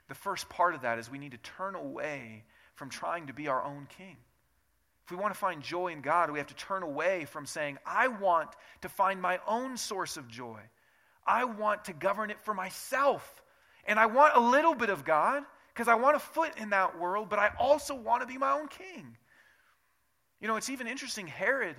[0.08, 2.44] the first part of that is we need to turn away
[2.74, 4.16] from trying to be our own king.
[5.04, 7.78] If we want to find joy in God, we have to turn away from saying,
[7.86, 8.50] I want
[8.82, 10.60] to find my own source of joy.
[11.26, 13.42] I want to govern it for myself.
[13.86, 15.42] And I want a little bit of God
[15.72, 18.52] because I want a foot in that world, but I also want to be my
[18.52, 19.16] own king.
[20.44, 21.26] You know, it's even interesting.
[21.26, 21.74] Herod,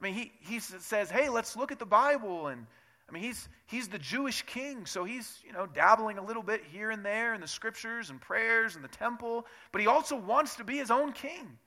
[0.00, 2.46] I mean, he, he says, hey, let's look at the Bible.
[2.46, 2.64] And
[3.08, 6.62] I mean, he's, he's the Jewish king, so he's, you know, dabbling a little bit
[6.70, 10.54] here and there in the scriptures and prayers and the temple, but he also wants
[10.54, 11.58] to be his own king.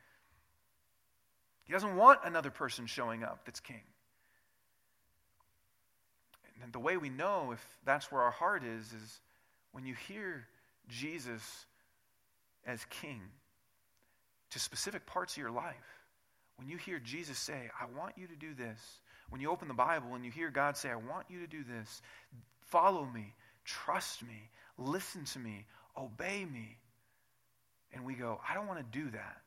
[1.66, 3.84] He doesn't want another person showing up that's king.
[6.64, 9.20] And the way we know if that's where our heart is, is
[9.74, 10.48] when you hear
[10.88, 11.66] Jesus
[12.66, 13.20] as king
[14.52, 16.03] to specific parts of your life.
[16.58, 18.80] When you hear Jesus say, I want you to do this,
[19.30, 21.64] when you open the Bible and you hear God say, I want you to do
[21.64, 22.02] this,
[22.62, 23.34] follow me,
[23.66, 25.66] trust me, listen to me,
[25.98, 26.78] obey me,
[27.94, 29.38] and we go, I don't want to do that.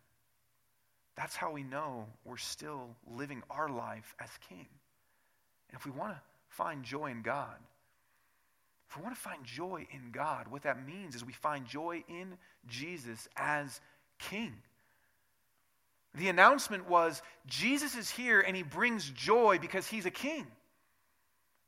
[1.16, 4.66] That's how we know we're still living our life as king.
[5.70, 7.56] And if we want to find joy in God,
[8.88, 12.04] if we want to find joy in God, what that means is we find joy
[12.08, 12.36] in
[12.68, 13.80] Jesus as
[14.18, 14.54] king.
[16.16, 20.46] The announcement was Jesus is here and he brings joy because he's a king.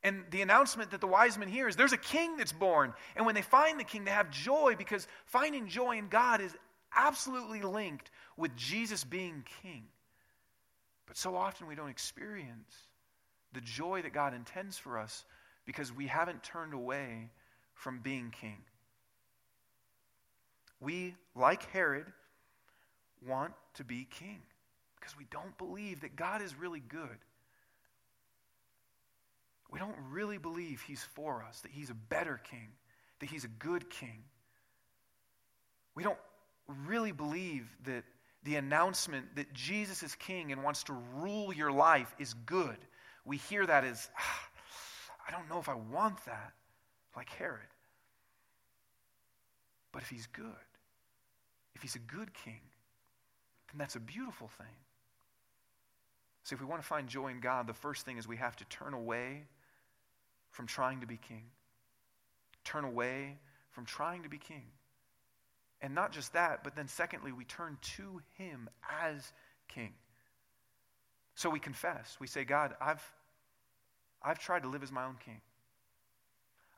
[0.02, 2.94] And the announcement that the wise men hear is there's a king that's born.
[3.16, 6.56] And when they find the king, they have joy because finding joy in God is
[6.96, 9.84] absolutely linked with Jesus being king.
[11.06, 12.74] But so often we don't experience
[13.52, 15.24] the joy that God intends for us
[15.66, 17.30] because we haven't turned away
[17.74, 18.58] from being king.
[20.80, 22.06] We, like Herod,
[23.26, 24.40] want to be king
[24.98, 27.18] because we don't believe that God is really good.
[29.70, 32.68] We don't really believe he's for us, that he's a better king,
[33.20, 34.24] that he's a good king.
[35.94, 36.18] We don't
[36.86, 38.04] really believe that
[38.44, 42.76] the announcement that Jesus is king and wants to rule your life is good.
[43.24, 44.48] We hear that as, ah,
[45.26, 46.52] I don't know if I want that,
[47.16, 47.60] like Herod.
[49.92, 50.44] But if he's good,
[51.74, 52.60] if he's a good king,
[53.70, 54.66] then that's a beautiful thing.
[56.44, 58.56] See, if we want to find joy in God, the first thing is we have
[58.56, 59.42] to turn away
[60.50, 61.44] from trying to be king.
[62.64, 63.36] Turn away
[63.70, 64.64] from trying to be king.
[65.80, 68.68] And not just that, but then secondly, we turn to Him
[69.02, 69.32] as
[69.68, 69.92] king.
[71.34, 72.16] So we confess.
[72.18, 73.02] We say, God, I've,
[74.22, 75.40] I've tried to live as my own king.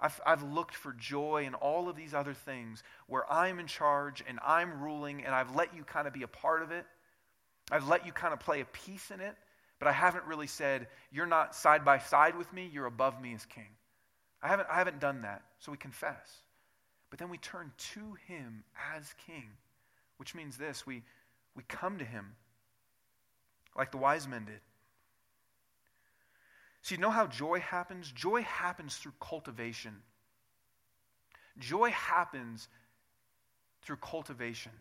[0.00, 4.24] I've, I've looked for joy in all of these other things where I'm in charge
[4.26, 6.86] and I'm ruling and I've let you kind of be a part of it.
[7.70, 9.36] I've let you kind of play a piece in it,
[9.78, 13.34] but I haven't really said, You're not side by side with me, you're above me
[13.34, 13.68] as king.
[14.42, 15.42] I haven't, I haven't done that.
[15.58, 16.38] So we confess.
[17.10, 18.64] But then we turn to him
[18.96, 19.50] as king,
[20.16, 21.02] which means this we,
[21.54, 22.32] we come to him
[23.76, 24.60] like the wise men did.
[26.88, 28.10] You know how joy happens?
[28.10, 29.94] Joy happens through cultivation.
[31.58, 32.68] Joy happens
[33.82, 34.72] through cultivation.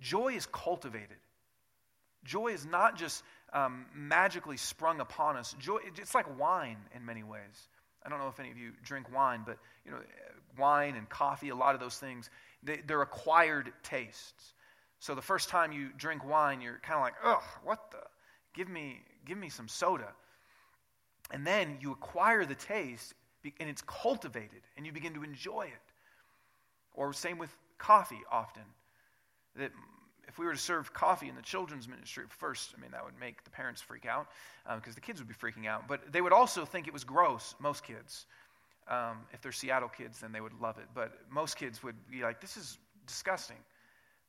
[0.00, 1.18] Joy is cultivated.
[2.24, 5.54] Joy is not just um, magically sprung upon us.
[5.60, 7.68] Joy, it's like wine in many ways.
[8.04, 9.98] I don't know if any of you drink wine, but you know,
[10.58, 12.28] wine and coffee, a lot of those things,
[12.62, 14.54] they, they're acquired tastes.
[15.00, 17.98] So the first time you drink wine, you're kind of like, ugh, what the?
[18.54, 20.08] Give me, give me some soda.
[21.30, 23.14] And then you acquire the taste,
[23.58, 25.92] and it's cultivated, and you begin to enjoy it.
[26.94, 28.62] Or same with coffee often.
[29.56, 29.72] That
[30.28, 33.18] if we were to serve coffee in the children's ministry, first, I mean, that would
[33.18, 34.28] make the parents freak out
[34.64, 35.86] because um, the kids would be freaking out.
[35.88, 38.26] But they would also think it was gross, most kids.
[38.88, 40.86] Um, if they're Seattle kids, then they would love it.
[40.94, 43.56] But most kids would be like, this is disgusting.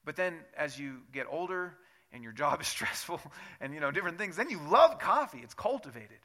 [0.06, 1.74] But then as you get older
[2.14, 3.22] and your job is stressful
[3.60, 5.40] and, you know, different things, then you love coffee.
[5.44, 6.20] It's cultivated.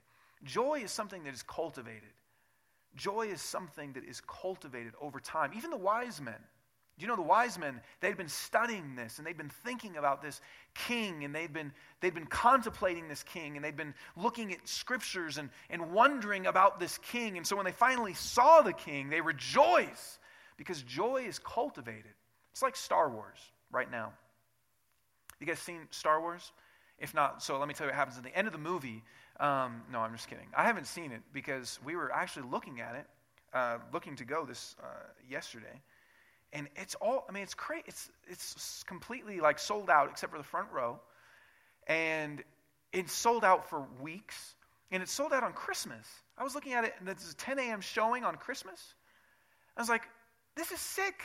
[0.45, 2.13] Joy is something that is cultivated.
[2.97, 5.53] Joy is something that is cultivated over time.
[5.57, 6.41] Even the wise men,
[7.01, 10.41] you know the wise men, they'd been studying this and they'd been thinking about this
[10.75, 15.39] king and they'd been, they'd been contemplating this king and they'd been looking at scriptures
[15.39, 17.37] and, and wondering about this king.
[17.37, 20.19] And so when they finally saw the king, they rejoice
[20.59, 22.13] because joy is cultivated.
[22.53, 23.39] It's like Star Wars
[23.71, 24.13] right now.
[25.39, 26.53] You guys seen Star Wars?
[26.99, 29.03] If not, so let me tell you what happens at the end of the movie.
[29.41, 30.47] Um, no, I'm just kidding.
[30.55, 33.07] I haven't seen it because we were actually looking at it,
[33.55, 34.87] uh, looking to go this uh,
[35.29, 35.81] yesterday,
[36.53, 37.25] and it's all.
[37.27, 37.85] I mean, it's crazy.
[37.87, 41.01] It's it's completely like sold out except for the front row,
[41.87, 42.45] and
[42.93, 44.55] it's sold out for weeks,
[44.91, 46.07] and it's sold out on Christmas.
[46.37, 47.81] I was looking at it, and it's a 10 a.m.
[47.81, 48.95] showing on Christmas.
[49.75, 50.03] I was like,
[50.55, 51.23] this is sick.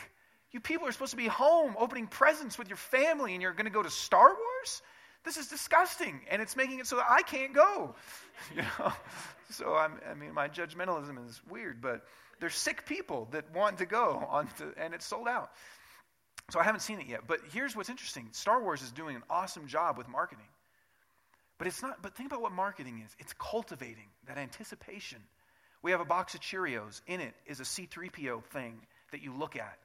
[0.52, 3.66] You people are supposed to be home opening presents with your family, and you're going
[3.66, 4.82] to go to Star Wars?
[5.26, 7.94] This is disgusting, and it's making it so that I can't go.
[8.54, 8.92] You know?
[9.50, 12.02] So I'm, I mean, my judgmentalism is weird, but
[12.38, 15.50] there's sick people that want to go on to, and it's sold out.
[16.50, 17.20] So I haven't seen it yet.
[17.26, 20.46] But here's what's interesting: Star Wars is doing an awesome job with marketing.
[21.58, 22.02] But it's not.
[22.02, 23.16] But think about what marketing is.
[23.18, 25.18] It's cultivating that anticipation.
[25.82, 27.00] We have a box of Cheerios.
[27.06, 28.80] In it is a C3PO thing
[29.12, 29.78] that you look at.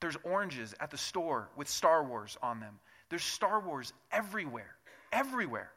[0.00, 2.78] There's oranges at the store with Star Wars on them.
[3.10, 4.74] There's Star Wars everywhere.
[5.12, 5.70] Everywhere.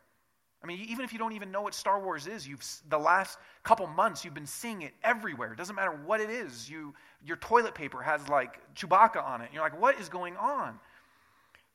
[0.64, 3.38] I mean, even if you don't even know what Star Wars is, you've the last
[3.64, 5.52] couple months you've been seeing it everywhere.
[5.52, 6.70] It doesn't matter what it is.
[6.70, 6.94] You
[7.26, 9.46] your toilet paper has like Chewbacca on it.
[9.46, 10.80] And you're like, what is going on?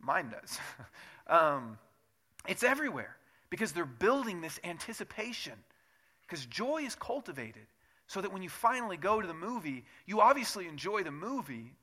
[0.01, 0.59] Mine does.
[1.27, 1.77] um,
[2.47, 3.17] it's everywhere
[3.51, 5.55] because they're building this anticipation.
[6.23, 7.67] Because joy is cultivated
[8.07, 11.75] so that when you finally go to the movie, you obviously enjoy the movie,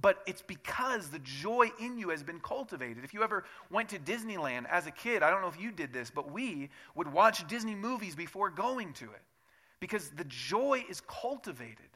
[0.00, 3.04] but it's because the joy in you has been cultivated.
[3.04, 5.92] If you ever went to Disneyland as a kid, I don't know if you did
[5.92, 9.22] this, but we would watch Disney movies before going to it
[9.80, 11.88] because the joy is cultivated.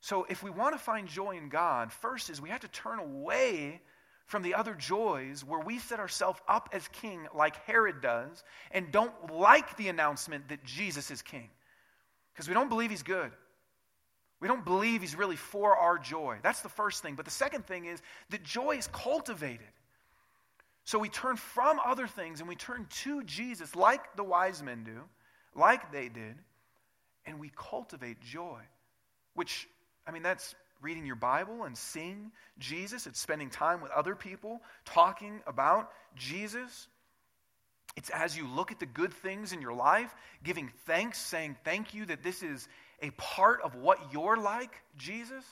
[0.00, 3.00] So if we want to find joy in God, first is we have to turn
[3.00, 3.80] away
[4.26, 8.92] from the other joys where we set ourselves up as king like Herod does and
[8.92, 11.48] don't like the announcement that Jesus is king
[12.32, 13.32] because we don't believe he's good.
[14.40, 16.38] We don't believe he's really for our joy.
[16.42, 17.14] That's the first thing.
[17.14, 19.66] But the second thing is that joy is cultivated.
[20.84, 24.84] So we turn from other things and we turn to Jesus like the wise men
[24.84, 25.00] do,
[25.54, 26.36] like they did,
[27.26, 28.60] and we cultivate joy.
[29.34, 29.68] Which,
[30.06, 33.06] I mean, that's reading your Bible and seeing Jesus.
[33.06, 36.86] It's spending time with other people, talking about Jesus.
[37.96, 40.14] It's as you look at the good things in your life,
[40.44, 42.68] giving thanks, saying thank you that this is
[43.02, 45.44] a part of what you're like, Jesus,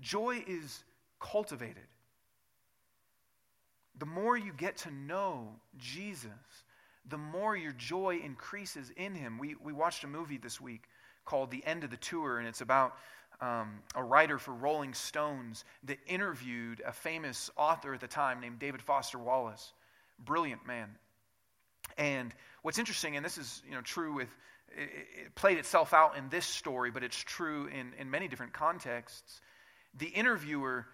[0.00, 0.84] joy is
[1.20, 1.86] cultivated.
[3.98, 6.30] The more you get to know Jesus,
[7.08, 9.38] the more your joy increases in him.
[9.38, 10.84] We, we watched a movie this week
[11.24, 12.94] called The End of the Tour, and it's about
[13.40, 18.58] um, a writer for Rolling Stones that interviewed a famous author at the time named
[18.58, 19.72] David Foster Wallace.
[20.18, 20.88] Brilliant man.
[21.98, 24.28] And what's interesting, and this is you know, true with
[24.76, 29.40] it, played itself out in this story, but it's true in, in many different contexts.
[29.98, 30.86] The interviewer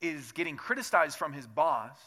[0.00, 1.98] is getting criticized from his boss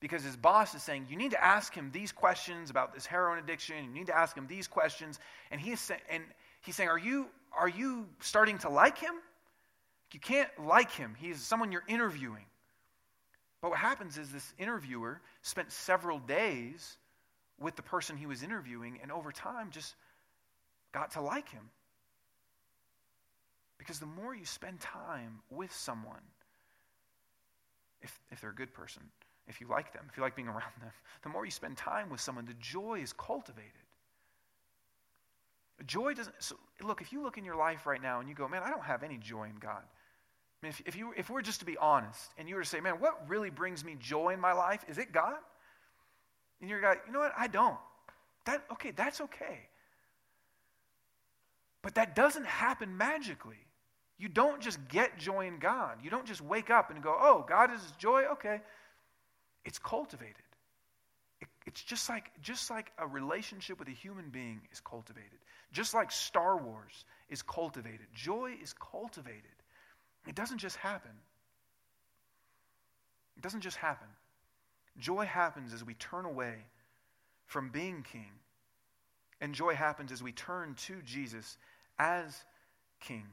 [0.00, 3.38] because his boss is saying, You need to ask him these questions about this heroin
[3.38, 3.76] addiction.
[3.84, 5.18] You need to ask him these questions.
[5.50, 6.22] And, he say, and
[6.60, 9.14] he's saying, are you, are you starting to like him?
[10.12, 11.14] You can't like him.
[11.18, 12.44] He's someone you're interviewing.
[13.62, 16.97] But what happens is this interviewer spent several days
[17.60, 19.94] with the person he was interviewing, and over time just
[20.92, 21.70] got to like him.
[23.78, 26.22] Because the more you spend time with someone,
[28.02, 29.02] if, if they're a good person,
[29.46, 30.90] if you like them, if you like being around them,
[31.22, 33.72] the more you spend time with someone, the joy is cultivated.
[35.86, 38.48] Joy doesn't, so look, if you look in your life right now and you go,
[38.48, 39.82] man, I don't have any joy in God.
[39.82, 42.68] I mean, if, if, you, if we're just to be honest and you were to
[42.68, 44.84] say, man, what really brings me joy in my life?
[44.88, 45.36] Is it God?
[46.60, 47.32] And you're like, you know what?
[47.36, 47.76] I don't.
[48.46, 49.60] That, okay, that's okay.
[51.82, 53.56] But that doesn't happen magically.
[54.18, 55.98] You don't just get joy in God.
[56.02, 58.24] You don't just wake up and go, oh, God is joy?
[58.32, 58.60] Okay.
[59.64, 60.34] It's cultivated.
[61.40, 65.38] It, it's just like, just like a relationship with a human being is cultivated.
[65.72, 68.06] Just like Star Wars is cultivated.
[68.12, 69.44] Joy is cultivated.
[70.26, 71.12] It doesn't just happen.
[73.36, 74.08] It doesn't just happen.
[74.98, 76.54] Joy happens as we turn away
[77.46, 78.30] from being king.
[79.40, 81.56] And joy happens as we turn to Jesus
[81.98, 82.44] as
[83.00, 83.24] king.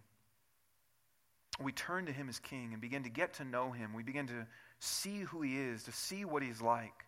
[1.60, 3.94] We turn to him as king and begin to get to know him.
[3.94, 4.46] We begin to
[4.80, 7.06] see who he is, to see what he's like.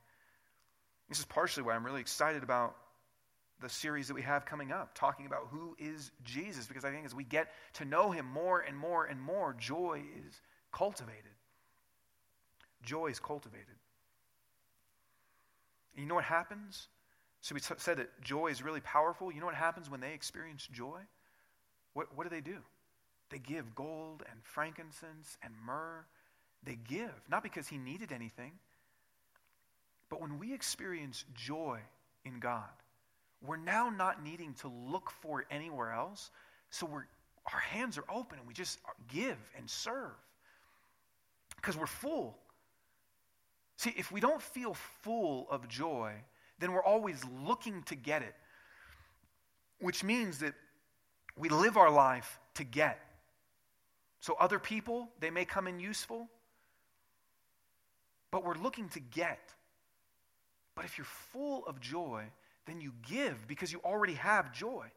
[1.10, 2.76] This is partially why I'm really excited about
[3.62, 7.05] the series that we have coming up, talking about who is Jesus, because I think
[7.05, 10.41] as we get to know him more and more and more, joy is
[10.72, 11.24] cultivated.
[12.84, 13.76] Joy is cultivated.
[15.97, 16.87] And you know what happens?
[17.41, 19.31] So we t- said that joy is really powerful.
[19.31, 20.99] You know what happens when they experience joy?
[21.93, 22.57] What, what do they do?
[23.31, 26.05] They give gold and frankincense and myrrh.
[26.63, 28.51] They give, not because he needed anything,
[30.09, 31.79] but when we experience joy
[32.25, 32.63] in God,
[33.45, 36.31] we're now not needing to look for it anywhere else.
[36.69, 37.05] So we're,
[37.51, 40.13] our hands are open and we just give and serve
[41.55, 42.37] because we're full.
[43.78, 46.13] See, if we don't feel full of joy,
[46.59, 48.34] then we're always looking to get it,
[49.80, 50.55] which means that
[51.38, 52.99] we live our life to get.
[54.19, 56.28] So other people, they may come in useful,
[58.32, 59.53] but we're looking to get.
[60.73, 62.23] But if you're full of joy,
[62.65, 64.88] then you give because you already have joy.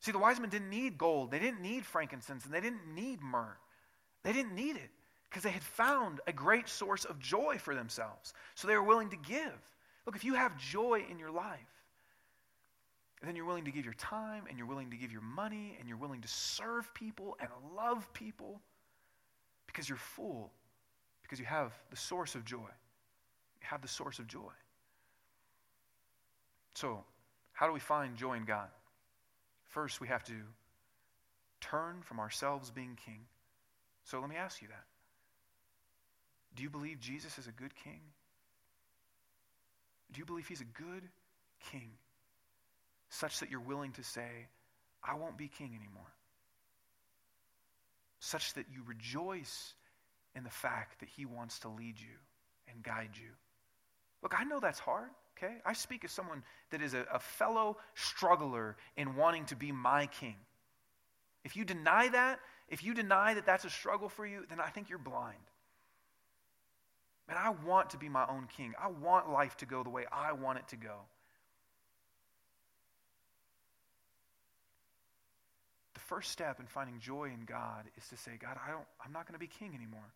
[0.00, 3.20] See, the wise men didn't need gold, they didn't need frankincense, and they didn't need
[3.20, 3.58] myrrh.
[4.22, 4.90] They didn't need it
[5.32, 8.34] because they had found a great source of joy for themselves.
[8.54, 9.58] So they were willing to give.
[10.04, 11.58] Look, if you have joy in your life,
[13.22, 15.88] then you're willing to give your time and you're willing to give your money and
[15.88, 18.60] you're willing to serve people and love people
[19.66, 20.52] because you're full,
[21.22, 22.58] because you have the source of joy.
[22.58, 24.52] You have the source of joy.
[26.74, 27.04] So,
[27.54, 28.68] how do we find joy in God?
[29.68, 30.34] First, we have to
[31.62, 33.20] turn from ourselves being king.
[34.04, 34.84] So, let me ask you that.
[36.56, 38.00] Do you believe Jesus is a good king?
[40.12, 41.02] Do you believe he's a good
[41.70, 41.90] king?
[43.08, 44.28] Such that you're willing to say,
[45.02, 46.12] I won't be king anymore.
[48.20, 49.74] Such that you rejoice
[50.36, 52.16] in the fact that he wants to lead you
[52.68, 53.30] and guide you.
[54.22, 55.10] Look, I know that's hard.
[55.36, 55.54] Okay?
[55.64, 60.06] I speak as someone that is a, a fellow struggler in wanting to be my
[60.06, 60.36] king.
[61.44, 62.38] If you deny that,
[62.68, 65.38] if you deny that that's a struggle for you, then I think you're blind.
[67.28, 68.74] And I want to be my own king.
[68.82, 70.96] I want life to go the way I want it to go.
[75.94, 79.12] The first step in finding joy in God is to say, God, I don't, I'm
[79.12, 80.12] not going to be king anymore.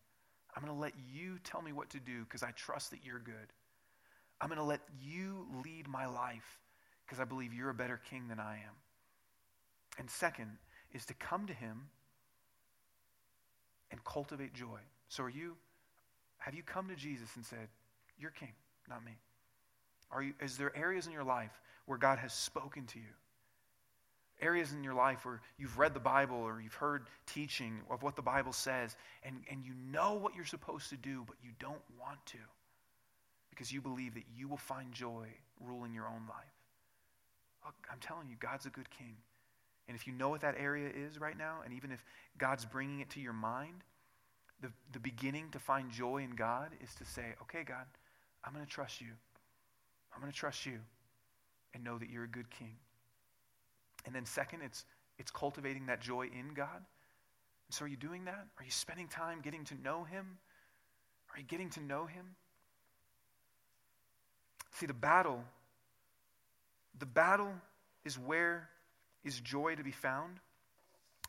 [0.55, 3.19] I'm going to let you tell me what to do because I trust that you're
[3.19, 3.53] good.
[4.41, 6.59] I'm going to let you lead my life
[7.05, 8.73] because I believe you're a better king than I am.
[9.97, 10.57] And second
[10.93, 11.87] is to come to him
[13.91, 14.79] and cultivate joy.
[15.09, 15.55] So are you
[16.37, 17.67] have you come to Jesus and said,
[18.19, 18.53] "You're king,
[18.89, 19.17] not me?"
[20.11, 23.13] Are you is there areas in your life where God has spoken to you?
[24.39, 28.15] Areas in your life where you've read the Bible or you've heard teaching of what
[28.15, 31.81] the Bible says and, and you know what you're supposed to do, but you don't
[31.99, 32.37] want to
[33.49, 35.25] because you believe that you will find joy
[35.59, 36.53] ruling your own life.
[37.65, 39.15] Look, I'm telling you, God's a good king.
[39.87, 42.03] And if you know what that area is right now, and even if
[42.37, 43.83] God's bringing it to your mind,
[44.61, 47.85] the, the beginning to find joy in God is to say, okay, God,
[48.43, 49.11] I'm going to trust you.
[50.13, 50.79] I'm going to trust you
[51.73, 52.75] and know that you're a good king.
[54.05, 54.85] And then, second, it's,
[55.19, 56.77] it's cultivating that joy in God.
[56.77, 58.47] And so, are you doing that?
[58.57, 60.37] Are you spending time getting to know Him?
[61.33, 62.25] Are you getting to know Him?
[64.73, 65.43] See, the battle,
[66.99, 67.51] the battle
[68.05, 68.69] is where
[69.23, 70.39] is joy to be found?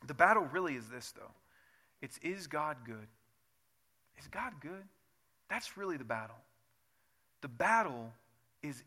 [0.06, 1.32] The battle really is this, though.
[2.00, 3.08] It's is God good?
[4.18, 4.84] Is God good?
[5.48, 6.36] That's really the battle.
[7.40, 8.12] The battle
[8.62, 8.82] is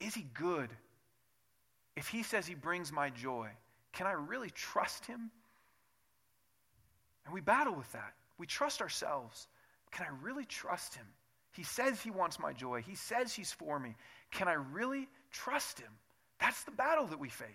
[0.00, 0.70] is he good?
[1.96, 3.48] If he says he brings my joy,
[3.92, 5.30] can I really trust him?
[7.26, 8.14] And we battle with that.
[8.38, 9.46] We trust ourselves.
[9.90, 11.06] Can I really trust him?
[11.52, 12.80] He says he wants my joy.
[12.80, 13.94] He says he's for me.
[14.30, 15.90] Can I really trust him?
[16.40, 17.48] That's the battle that we face.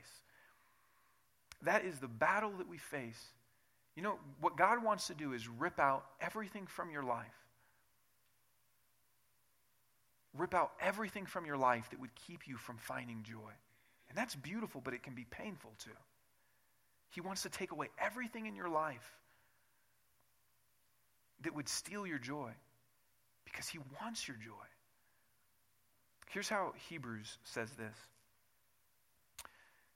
[1.63, 3.21] That is the battle that we face.
[3.95, 7.25] You know, what God wants to do is rip out everything from your life.
[10.37, 13.53] Rip out everything from your life that would keep you from finding joy.
[14.09, 15.91] And that's beautiful, but it can be painful too.
[17.11, 19.13] He wants to take away everything in your life
[21.43, 22.51] that would steal your joy
[23.45, 24.51] because he wants your joy.
[26.31, 27.95] Here's how Hebrews says this.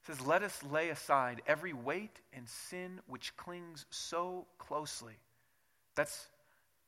[0.10, 5.14] Says, Let us lay aside every weight and sin which clings so closely.
[5.94, 6.26] That's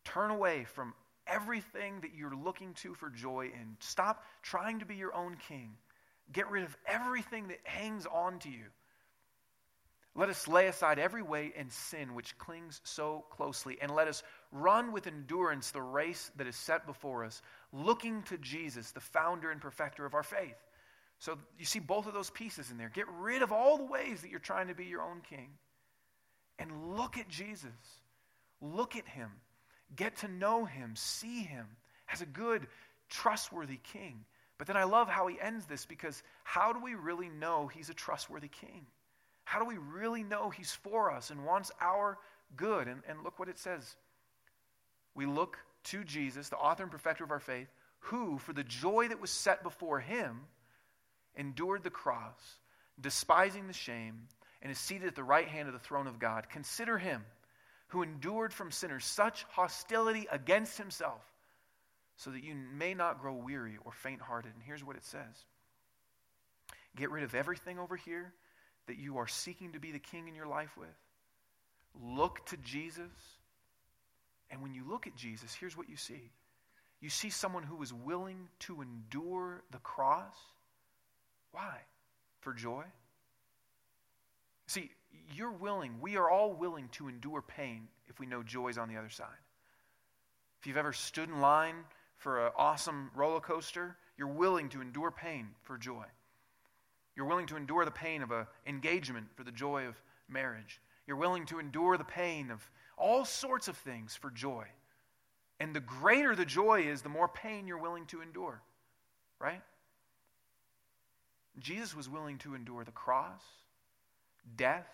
[0.03, 0.95] turn away from
[1.27, 5.73] everything that you're looking to for joy and stop trying to be your own king.
[6.33, 8.65] Get rid of everything that hangs on to you.
[10.15, 14.23] Let us lay aside every weight and sin which clings so closely, and let us
[14.51, 19.51] run with endurance the race that is set before us, looking to Jesus, the founder
[19.51, 20.57] and perfecter of our faith.
[21.21, 22.91] So you see both of those pieces in there.
[22.93, 25.49] Get rid of all the ways that you're trying to be your own king,
[26.59, 27.71] and look at Jesus.
[28.61, 29.31] Look at him.
[29.95, 30.93] Get to know him.
[30.95, 31.65] See him
[32.11, 32.67] as a good,
[33.09, 34.25] trustworthy king.
[34.57, 37.89] But then I love how he ends this because how do we really know he's
[37.89, 38.85] a trustworthy king?
[39.51, 42.17] How do we really know He's for us and wants our
[42.55, 42.87] good?
[42.87, 43.97] And, and look what it says.
[45.13, 47.67] We look to Jesus, the author and perfecter of our faith,
[47.99, 50.41] who, for the joy that was set before him,
[51.35, 52.39] endured the cross,
[52.99, 54.27] despising the shame,
[54.61, 56.49] and is seated at the right hand of the throne of God.
[56.49, 57.23] Consider him
[57.87, 61.21] who endured from sinners such hostility against himself,
[62.15, 64.53] so that you may not grow weary or faint hearted.
[64.53, 65.45] And here's what it says
[66.95, 68.33] Get rid of everything over here
[68.87, 70.89] that you are seeking to be the king in your life with.
[72.01, 73.11] Look to Jesus.
[74.49, 76.31] And when you look at Jesus, here's what you see
[77.01, 80.35] you see someone who is willing to endure the cross.
[81.51, 81.77] Why?
[82.41, 82.83] For joy?
[84.67, 84.89] See,
[85.33, 88.89] you're willing, we are all willing to endure pain if we know joy is on
[88.89, 89.27] the other side.
[90.59, 91.75] If you've ever stood in line
[92.17, 96.05] for an awesome roller coaster, you're willing to endure pain for joy.
[97.15, 100.79] You're willing to endure the pain of an engagement for the joy of marriage.
[101.07, 104.65] You're willing to endure the pain of all sorts of things for joy.
[105.59, 108.61] And the greater the joy is, the more pain you're willing to endure.
[109.39, 109.61] Right?
[111.59, 113.41] Jesus was willing to endure the cross,
[114.55, 114.87] death,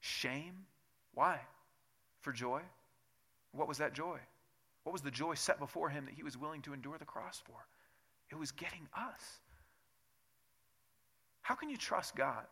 [0.00, 0.66] shame.
[1.14, 1.40] Why?
[2.20, 2.60] For joy.
[3.52, 4.18] What was that joy?
[4.84, 7.42] What was the joy set before him that he was willing to endure the cross
[7.44, 7.66] for?
[8.30, 9.40] It was getting us.
[11.42, 12.44] How can you trust God?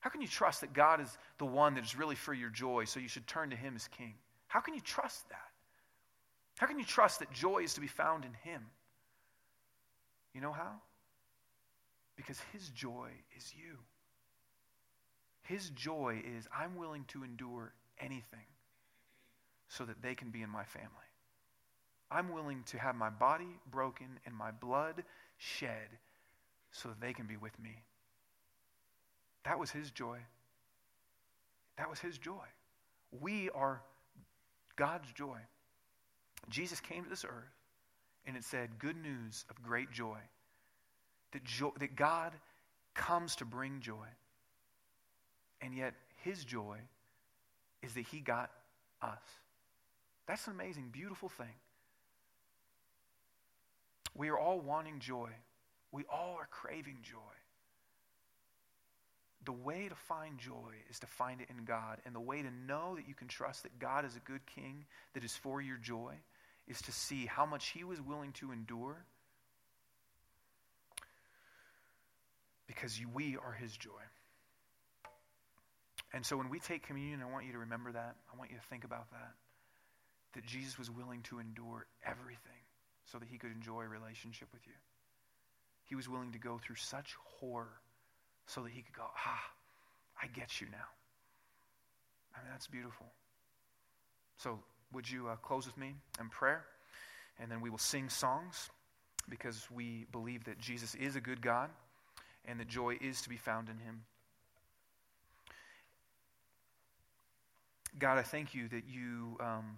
[0.00, 2.84] How can you trust that God is the one that is really for your joy,
[2.84, 4.14] so you should turn to Him as King?
[4.48, 5.48] How can you trust that?
[6.58, 8.62] How can you trust that joy is to be found in Him?
[10.34, 10.72] You know how?
[12.22, 13.78] Because His joy is you.
[15.42, 18.46] His joy is, I'm willing to endure anything
[19.68, 20.88] so that they can be in my family.
[22.10, 25.02] I'm willing to have my body broken and my blood
[25.38, 25.88] shed
[26.70, 27.82] so that they can be with me.
[29.44, 30.18] That was his joy.
[31.76, 32.44] That was his joy.
[33.20, 33.82] We are
[34.76, 35.38] God's joy.
[36.48, 37.56] Jesus came to this earth
[38.26, 40.18] and it said, Good news of great joy.
[41.32, 42.32] That, joy, that God
[42.94, 44.06] comes to bring joy.
[45.60, 46.78] And yet, his joy
[47.82, 48.50] is that he got
[49.00, 49.18] us.
[50.26, 51.54] That's an amazing, beautiful thing.
[54.14, 55.30] We are all wanting joy.
[55.90, 57.18] We all are craving joy
[59.44, 61.98] the way to find joy is to find it in God.
[62.06, 64.84] And the way to know that you can trust that God is a good king
[65.14, 66.14] that is for your joy
[66.68, 69.04] is to see how much he was willing to endure
[72.74, 73.90] because we are his joy.
[76.14, 78.16] And so when we take communion, I want you to remember that.
[78.32, 79.32] I want you to think about that.
[80.34, 82.62] That Jesus was willing to endure everything
[83.04, 84.72] so that he could enjoy a relationship with you.
[85.84, 87.72] He was willing to go through such horror
[88.46, 89.42] so that he could go, ah,
[90.22, 90.88] I get you now.
[92.34, 93.06] I mean, that's beautiful.
[94.38, 94.58] So,
[94.92, 96.64] would you uh, close with me in prayer?
[97.38, 98.70] And then we will sing songs.
[99.28, 101.70] because we believe that Jesus is a good God
[102.44, 104.02] and the joy is to be found in him.
[107.98, 109.36] God, I thank you that you.
[109.40, 109.76] Um,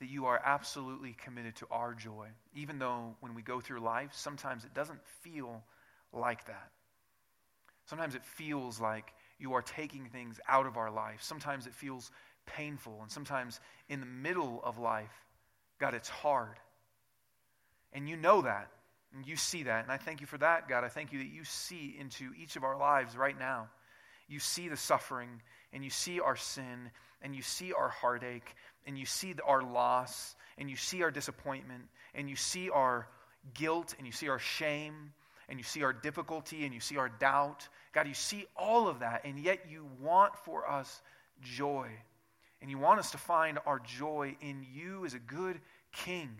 [0.00, 2.26] that you are absolutely committed to our joy,
[2.56, 5.62] even though when we go through life, sometimes it doesn't feel
[6.12, 6.70] like that.
[7.86, 11.22] Sometimes it feels like you are taking things out of our life.
[11.22, 12.10] Sometimes it feels
[12.46, 12.98] painful.
[13.00, 15.12] And sometimes in the middle of life,
[15.78, 16.58] God, it's hard.
[17.92, 18.70] And you know that.
[19.14, 19.82] And you see that.
[19.82, 20.84] And I thank you for that, God.
[20.84, 23.68] I thank you that you see into each of our lives right now.
[24.28, 25.42] You see the suffering,
[25.72, 26.90] and you see our sin,
[27.20, 28.54] and you see our heartache,
[28.86, 31.82] and you see our loss, and you see our disappointment,
[32.14, 33.06] and you see our
[33.54, 35.12] guilt, and you see our shame,
[35.48, 37.68] and you see our difficulty, and you see our doubt.
[37.92, 41.02] God, you see all of that, and yet you want for us
[41.42, 41.88] joy.
[42.62, 45.60] And you want us to find our joy in you as a good
[45.92, 46.30] king.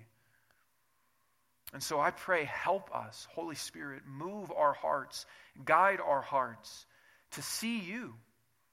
[1.73, 5.25] And so I pray, help us, Holy Spirit, move our hearts,
[5.65, 6.87] guide our hearts
[7.33, 8.15] to see you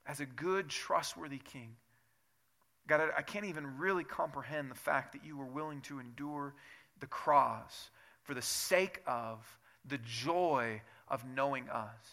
[0.05, 1.75] as a good, trustworthy king.
[2.87, 6.53] God, I, I can't even really comprehend the fact that you were willing to endure
[6.99, 7.89] the cross
[8.23, 9.37] for the sake of
[9.87, 12.05] the joy of knowing us,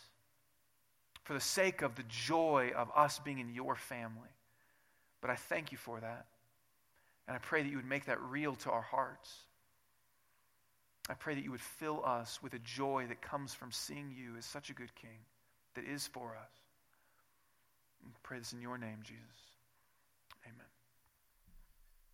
[1.25, 4.31] for the sake of the joy of us being in your family.
[5.21, 6.27] But I thank you for that.
[7.27, 9.35] And I pray that you would make that real to our hearts.
[11.09, 14.37] I pray that you would fill us with a joy that comes from seeing you
[14.37, 15.19] as such a good king
[15.75, 16.51] that is for us.
[18.03, 19.23] And pray this in your name, Jesus.
[20.45, 20.76] Amen.